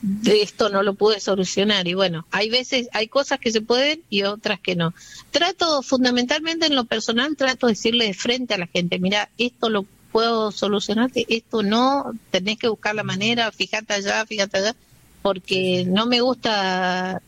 de 0.00 0.40
esto 0.40 0.70
no 0.70 0.82
lo 0.82 0.94
pude 0.94 1.20
solucionar. 1.20 1.86
Y 1.86 1.92
bueno, 1.92 2.26
hay 2.30 2.48
veces, 2.48 2.88
hay 2.94 3.06
cosas 3.06 3.38
que 3.38 3.52
se 3.52 3.60
pueden 3.60 4.00
y 4.08 4.22
otras 4.22 4.60
que 4.60 4.76
no. 4.76 4.94
Trato, 5.30 5.82
fundamentalmente 5.82 6.64
en 6.64 6.74
lo 6.74 6.86
personal, 6.86 7.36
trato 7.36 7.66
de 7.66 7.74
decirle 7.74 8.06
de 8.06 8.14
frente 8.14 8.54
a 8.54 8.58
la 8.58 8.66
gente, 8.66 8.98
mira, 8.98 9.28
esto 9.36 9.68
lo 9.68 9.84
puedo 10.10 10.52
solucionarte, 10.52 11.26
esto 11.28 11.62
no, 11.62 12.12
tenés 12.30 12.56
que 12.56 12.68
buscar 12.68 12.94
la 12.94 13.02
manera, 13.02 13.52
fíjate 13.52 13.92
allá, 13.92 14.24
fíjate 14.24 14.56
allá, 14.56 14.76
porque 15.20 15.84
no 15.86 16.06
me 16.06 16.22
gusta 16.22 17.20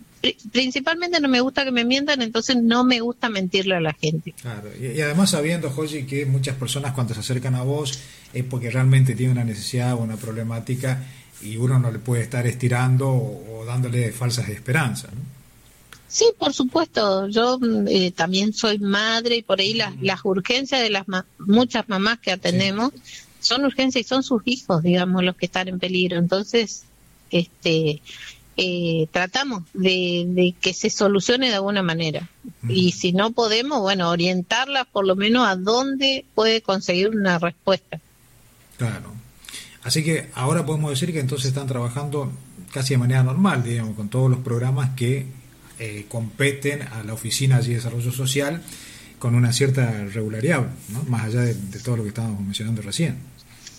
principalmente 0.52 1.20
no 1.20 1.28
me 1.28 1.40
gusta 1.40 1.64
que 1.64 1.72
me 1.72 1.84
mientan, 1.84 2.22
entonces 2.22 2.56
no 2.56 2.84
me 2.84 3.00
gusta 3.00 3.28
mentirle 3.28 3.76
a 3.76 3.80
la 3.80 3.92
gente. 3.92 4.34
Claro, 4.40 4.70
y, 4.80 5.00
además 5.00 5.30
sabiendo, 5.30 5.70
Joji, 5.70 6.04
que 6.04 6.26
muchas 6.26 6.56
personas 6.56 6.92
cuando 6.92 7.14
se 7.14 7.20
acercan 7.20 7.54
a 7.54 7.62
vos 7.62 7.98
es 8.32 8.44
porque 8.44 8.70
realmente 8.70 9.14
tienen 9.14 9.36
una 9.36 9.44
necesidad 9.44 9.94
o 9.94 9.98
una 9.98 10.16
problemática 10.16 11.04
y 11.42 11.56
uno 11.56 11.78
no 11.78 11.90
le 11.90 11.98
puede 11.98 12.22
estar 12.22 12.46
estirando 12.46 13.08
o, 13.08 13.64
dándole 13.66 14.12
falsas 14.12 14.48
esperanzas. 14.48 15.10
Sí, 16.08 16.26
por 16.38 16.54
supuesto. 16.54 17.28
Yo 17.28 17.58
eh, 17.88 18.12
también 18.12 18.52
soy 18.52 18.78
madre 18.78 19.36
y 19.36 19.42
por 19.42 19.60
ahí 19.60 19.74
las, 19.74 20.00
las 20.00 20.24
urgencias 20.24 20.80
de 20.80 20.90
las 20.90 21.04
muchas 21.38 21.88
mamás 21.88 22.18
que 22.20 22.30
atendemos 22.30 22.92
son 23.40 23.64
urgencias 23.64 24.04
y 24.04 24.08
son 24.08 24.22
sus 24.22 24.42
hijos, 24.44 24.82
digamos, 24.82 25.22
los 25.24 25.36
que 25.36 25.46
están 25.46 25.68
en 25.68 25.78
peligro. 25.78 26.18
Entonces, 26.18 26.84
este, 27.30 28.00
eh, 28.56 29.06
tratamos 29.10 29.64
de, 29.74 30.54
que 30.60 30.72
se 30.72 30.88
solucione 30.88 31.48
de 31.48 31.56
alguna 31.56 31.82
manera. 31.82 32.28
Y 32.68 32.92
si 32.92 33.12
no 33.12 33.32
podemos, 33.32 33.80
bueno, 33.80 34.10
orientarla 34.10 34.84
por 34.84 35.06
lo 35.06 35.14
menos 35.14 35.46
a 35.46 35.56
dónde 35.56 36.24
puede 36.34 36.62
conseguir 36.62 37.10
una 37.10 37.38
respuesta. 37.38 38.00
Claro. 38.78 39.12
Así 39.82 40.02
que 40.02 40.30
ahora 40.34 40.64
podemos 40.64 40.90
decir 40.90 41.12
que 41.12 41.20
entonces 41.20 41.48
están 41.48 41.66
trabajando 41.66 42.32
casi 42.72 42.94
de 42.94 42.98
manera 42.98 43.22
normal, 43.22 43.62
digamos, 43.62 43.94
con 43.94 44.08
todos 44.08 44.30
los 44.30 44.40
programas 44.40 44.90
que 44.96 45.26
eh, 45.78 46.06
competen 46.08 46.82
a 46.82 47.02
la 47.04 47.12
Oficina 47.12 47.60
de 47.60 47.74
Desarrollo 47.74 48.10
Social 48.10 48.62
con 49.18 49.34
una 49.34 49.52
cierta 49.52 50.04
regularidad, 50.04 50.66
¿no? 50.88 51.02
más 51.04 51.24
allá 51.24 51.40
de 51.42 51.54
todo 51.84 51.98
lo 51.98 52.02
que 52.02 52.10
estábamos 52.10 52.40
mencionando 52.40 52.82
recién. 52.82 53.16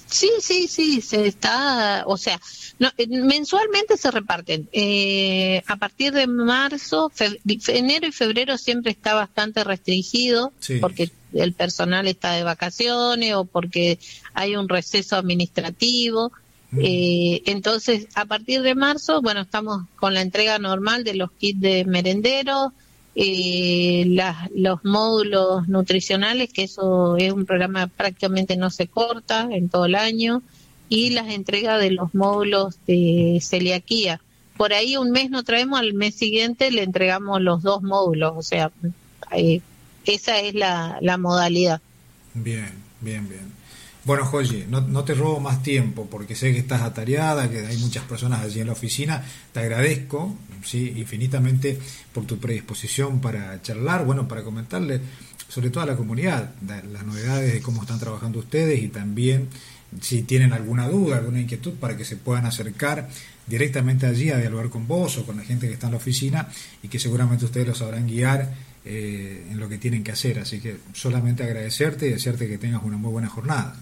Sí, 0.10 0.30
sí, 0.40 0.68
sí, 0.68 1.02
se 1.02 1.28
está, 1.28 2.04
o 2.06 2.18
sea, 2.18 2.40
no, 2.80 2.90
eh, 2.98 3.08
mensualmente 3.08 3.98
se 3.98 4.12
reparten. 4.12 4.70
Eh, 4.72 5.64
a 5.68 5.76
partir 5.76 6.14
de 6.14 6.28
marzo, 6.28 7.12
enero 7.68 8.08
y 8.08 8.12
febrero 8.12 8.58
siempre 8.58 8.92
está 8.92 9.14
bastante 9.14 9.64
restringido 9.64 10.54
porque 10.80 11.12
el 11.34 11.54
personal 11.54 12.08
está 12.08 12.34
de 12.34 12.44
vacaciones 12.44 13.34
o 13.36 13.46
porque 13.46 14.00
hay 14.34 14.56
un 14.56 14.70
receso 14.70 15.16
administrativo. 15.18 16.32
Mm. 16.72 16.80
Eh, 16.82 17.42
entonces, 17.46 18.08
a 18.16 18.26
partir 18.26 18.62
de 18.62 18.76
marzo, 18.76 19.22
bueno, 19.22 19.42
estamos 19.42 19.84
con 19.96 20.14
la 20.14 20.22
entrega 20.22 20.60
normal 20.60 21.04
de 21.04 21.16
los 21.16 21.32
kits 21.32 21.60
de 21.60 21.86
merenderos, 21.86 22.72
eh, 23.20 24.06
los 24.54 24.86
módulos 24.86 25.68
nutricionales, 25.68 26.54
que 26.54 26.64
eso 26.64 27.18
es 27.18 27.34
un 27.34 27.48
programa 27.48 27.88
prácticamente 27.88 28.56
no 28.58 28.70
se 28.70 28.86
corta 28.86 29.50
en 29.52 29.70
todo 29.70 29.86
el 29.86 29.96
año, 29.96 30.44
y 30.88 31.10
las 31.10 31.28
entregas 31.30 31.82
de 31.82 31.90
los 31.90 32.14
módulos 32.14 32.78
de 32.86 33.40
celiaquía. 33.42 34.22
Por 34.56 34.72
ahí 34.72 34.98
un 34.98 35.10
mes 35.10 35.32
no 35.32 35.44
traemos, 35.44 35.80
al 35.80 35.96
mes 35.96 36.14
siguiente 36.14 36.70
le 36.70 36.84
entregamos 36.84 37.42
los 37.42 37.64
dos 37.64 37.82
módulos, 37.82 38.34
o 38.36 38.44
sea, 38.44 38.72
eh, 39.32 39.62
esa 40.06 40.40
es 40.40 40.54
la, 40.54 41.00
la 41.02 41.18
modalidad. 41.18 41.82
Bien, 42.36 42.72
bien, 43.02 43.28
bien. 43.28 43.58
Bueno, 44.06 44.26
Joyi, 44.26 44.66
no, 44.70 44.82
no, 44.82 45.04
te 45.04 45.16
robo 45.16 45.40
más 45.40 45.64
tiempo 45.64 46.08
porque 46.10 46.36
sé 46.36 46.54
que 46.54 46.60
estás 46.60 46.84
atareada, 46.84 47.50
que 47.50 47.66
hay 47.66 47.78
muchas 47.78 48.04
personas 48.06 48.42
allí 48.42 48.62
en 48.62 48.68
la 48.68 48.74
oficina. 48.74 49.26
Te 49.52 49.60
agradezco 49.60 50.34
¿sí? 50.68 50.94
infinitamente 50.98 51.80
por 52.14 52.26
tu 52.26 52.38
predisposición 52.38 53.22
para 53.22 53.62
charlar, 53.62 54.06
bueno, 54.06 54.28
para 54.28 54.44
comentarle 54.44 55.02
sobre 55.48 55.70
todo 55.70 55.84
a 55.84 55.88
la 55.88 55.96
comunidad 55.96 56.52
las 56.68 57.06
novedades 57.06 57.54
de 57.54 57.62
cómo 57.62 57.82
están 57.82 58.00
trabajando 58.00 58.40
ustedes 58.40 58.84
y 58.84 58.90
también 58.90 59.48
si 60.02 60.24
tienen 60.24 60.54
alguna 60.54 60.88
duda, 60.90 61.18
alguna 61.18 61.40
inquietud 61.40 61.74
para 61.74 61.96
que 61.96 62.04
se 62.04 62.18
puedan 62.18 62.46
acercar 62.46 63.08
directamente 63.46 64.06
allí 64.06 64.30
a 64.30 64.38
dialogar 64.38 64.70
con 64.70 64.88
vos 64.88 65.18
o 65.18 65.26
con 65.26 65.38
la 65.38 65.44
gente 65.44 65.68
que 65.68 65.74
está 65.74 65.88
en 65.88 65.94
la 65.94 65.98
oficina 65.98 66.50
y 66.84 66.90
que 66.90 67.00
seguramente 67.00 67.46
ustedes 67.46 67.68
los 67.68 67.78
sabrán 67.78 68.06
guiar 68.06 68.54
eh, 68.84 69.48
en 69.50 69.60
lo 69.60 69.70
que 69.70 69.78
tienen 69.78 70.04
que 70.04 70.12
hacer. 70.12 70.40
Así 70.40 70.60
que 70.60 70.78
solamente 70.94 71.44
agradecerte 71.44 72.08
y 72.08 72.12
desearte 72.12 72.48
que 72.48 72.58
tengas 72.58 72.84
una 72.84 72.98
muy 72.98 73.12
buena 73.12 73.30
jornada. 73.30 73.76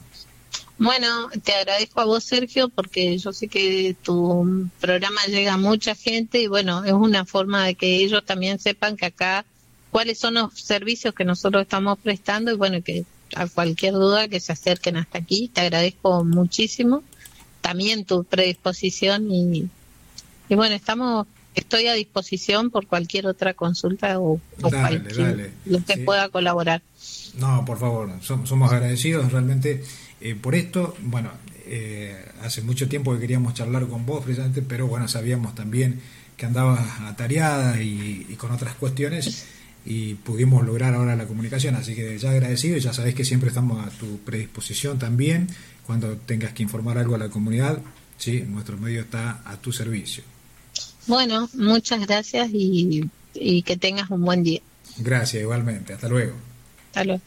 Bueno, 0.78 1.30
te 1.44 1.54
agradezco 1.54 2.02
a 2.02 2.06
vos, 2.06 2.24
Sergio, 2.24 2.70
porque 2.70 3.18
yo 3.18 3.32
sé 3.32 3.48
que 3.48 3.96
tu 4.04 4.70
programa 4.82 5.22
llega 5.28 5.54
a 5.54 5.58
mucha 5.58 5.96
gente 5.96 6.40
y 6.40 6.48
bueno, 6.48 6.84
es 6.84 6.92
una 6.92 7.26
forma 7.26 7.66
de 7.66 7.76
que 7.76 7.98
ellos 7.98 8.26
también 8.26 8.60
sepan 8.60 8.98
que 8.98 9.06
acá 9.06 9.46
cuáles 9.92 10.20
son 10.20 10.34
los 10.34 10.54
servicios 10.60 11.16
que 11.16 11.24
nosotros 11.24 11.62
estamos 11.62 11.98
prestando 12.00 12.52
y 12.52 12.58
bueno, 12.58 12.82
que 12.84 13.06
a 13.36 13.48
cualquier 13.48 13.94
duda 13.94 14.28
que 14.28 14.40
se 14.40 14.52
acerquen 14.52 14.98
hasta 14.98 15.18
aquí. 15.18 15.50
Te 15.54 15.62
agradezco 15.62 16.26
muchísimo 16.26 17.04
también 17.62 18.06
tu 18.06 18.24
predisposición 18.26 19.32
y, 19.32 19.70
y 20.50 20.56
bueno, 20.56 20.76
estamos 20.76 21.26
estoy 21.56 21.88
a 21.88 21.94
disposición 21.94 22.70
por 22.70 22.86
cualquier 22.86 23.28
otra 23.28 23.54
consulta 23.54 24.20
o, 24.20 24.40
cualquier 24.62 25.54
lo 25.66 25.84
que 25.84 25.98
pueda 26.00 26.30
colaborar. 26.30 26.82
No, 27.38 27.64
por 27.66 27.80
favor, 27.80 28.12
somos 28.22 28.72
agradecidos 28.72 29.32
realmente 29.32 29.84
eh, 30.26 30.36
por 30.36 30.56
esto, 30.56 30.96
bueno, 31.02 31.30
eh, 31.68 32.26
hace 32.42 32.64
mucho 32.64 32.90
tiempo 32.90 33.14
que 33.14 33.20
queríamos 33.20 33.54
charlar 33.54 33.88
con 33.88 34.08
vos 34.08 34.24
precisamente, 34.24 34.64
pero 34.64 34.88
bueno, 34.88 35.08
sabíamos 35.08 35.54
también 35.54 36.00
que 36.36 36.48
andabas 36.48 37.00
atareada 37.02 37.80
y, 37.80 38.26
y 38.28 38.34
con 38.34 38.52
otras 38.52 38.74
cuestiones 38.74 39.46
y 39.86 40.16
pudimos 40.16 40.66
lograr 40.66 40.96
ahora 40.96 41.16
la 41.16 41.28
comunicación, 41.28 41.76
así 41.76 41.94
que 41.94 42.18
ya 42.18 42.32
agradecido 42.32 42.76
y 42.76 42.80
ya 42.80 42.92
sabés 42.92 43.14
que 43.14 43.24
siempre 43.24 43.50
estamos 43.50 43.86
a 43.86 43.92
tu 43.92 44.18
predisposición 44.22 44.98
también 44.98 45.48
cuando 45.86 46.18
tengas 46.18 46.54
que 46.54 46.64
informar 46.64 46.98
algo 46.98 47.14
a 47.14 47.20
la 47.20 47.30
comunidad, 47.30 47.78
sí, 48.18 48.44
nuestro 48.48 48.78
medio 48.78 49.02
está 49.02 49.44
a 49.46 49.58
tu 49.58 49.72
servicio. 49.72 50.24
Bueno, 51.06 51.48
muchas 51.54 52.00
gracias 52.08 52.50
y, 52.52 53.08
y 53.36 53.62
que 53.62 53.78
tengas 53.78 54.10
un 54.10 54.26
buen 54.26 54.42
día. 54.42 54.62
Gracias, 54.98 55.44
igualmente. 55.44 55.94
Hasta 55.94 56.10
luego. 56.10 56.34
Hasta 56.88 57.04
luego. 57.04 57.22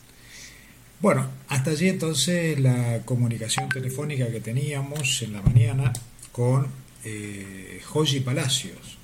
Bueno, 1.01 1.29
hasta 1.49 1.71
allí 1.71 1.89
entonces 1.89 2.59
la 2.59 3.03
comunicación 3.05 3.69
telefónica 3.69 4.27
que 4.33 4.41
teníamos 4.41 5.23
en 5.23 5.33
la 5.33 5.43
mañana 5.43 5.93
con 6.33 6.67
eh, 7.05 7.81
Palacios, 8.25 8.99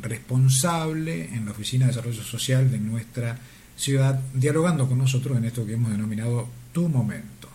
responsable 0.00 1.24
en 1.24 1.46
la 1.46 1.52
Oficina 1.52 1.86
de 1.86 1.92
Desarrollo 1.92 2.22
Social 2.22 2.70
de 2.70 2.78
nuestra 2.78 3.38
ciudad, 3.76 4.20
dialogando 4.34 4.86
con 4.86 4.98
nosotros 4.98 5.38
en 5.38 5.46
esto 5.46 5.64
que 5.64 5.72
hemos 5.72 5.90
denominado 5.90 6.48
Tu 6.72 6.86
Momento. 6.86 7.47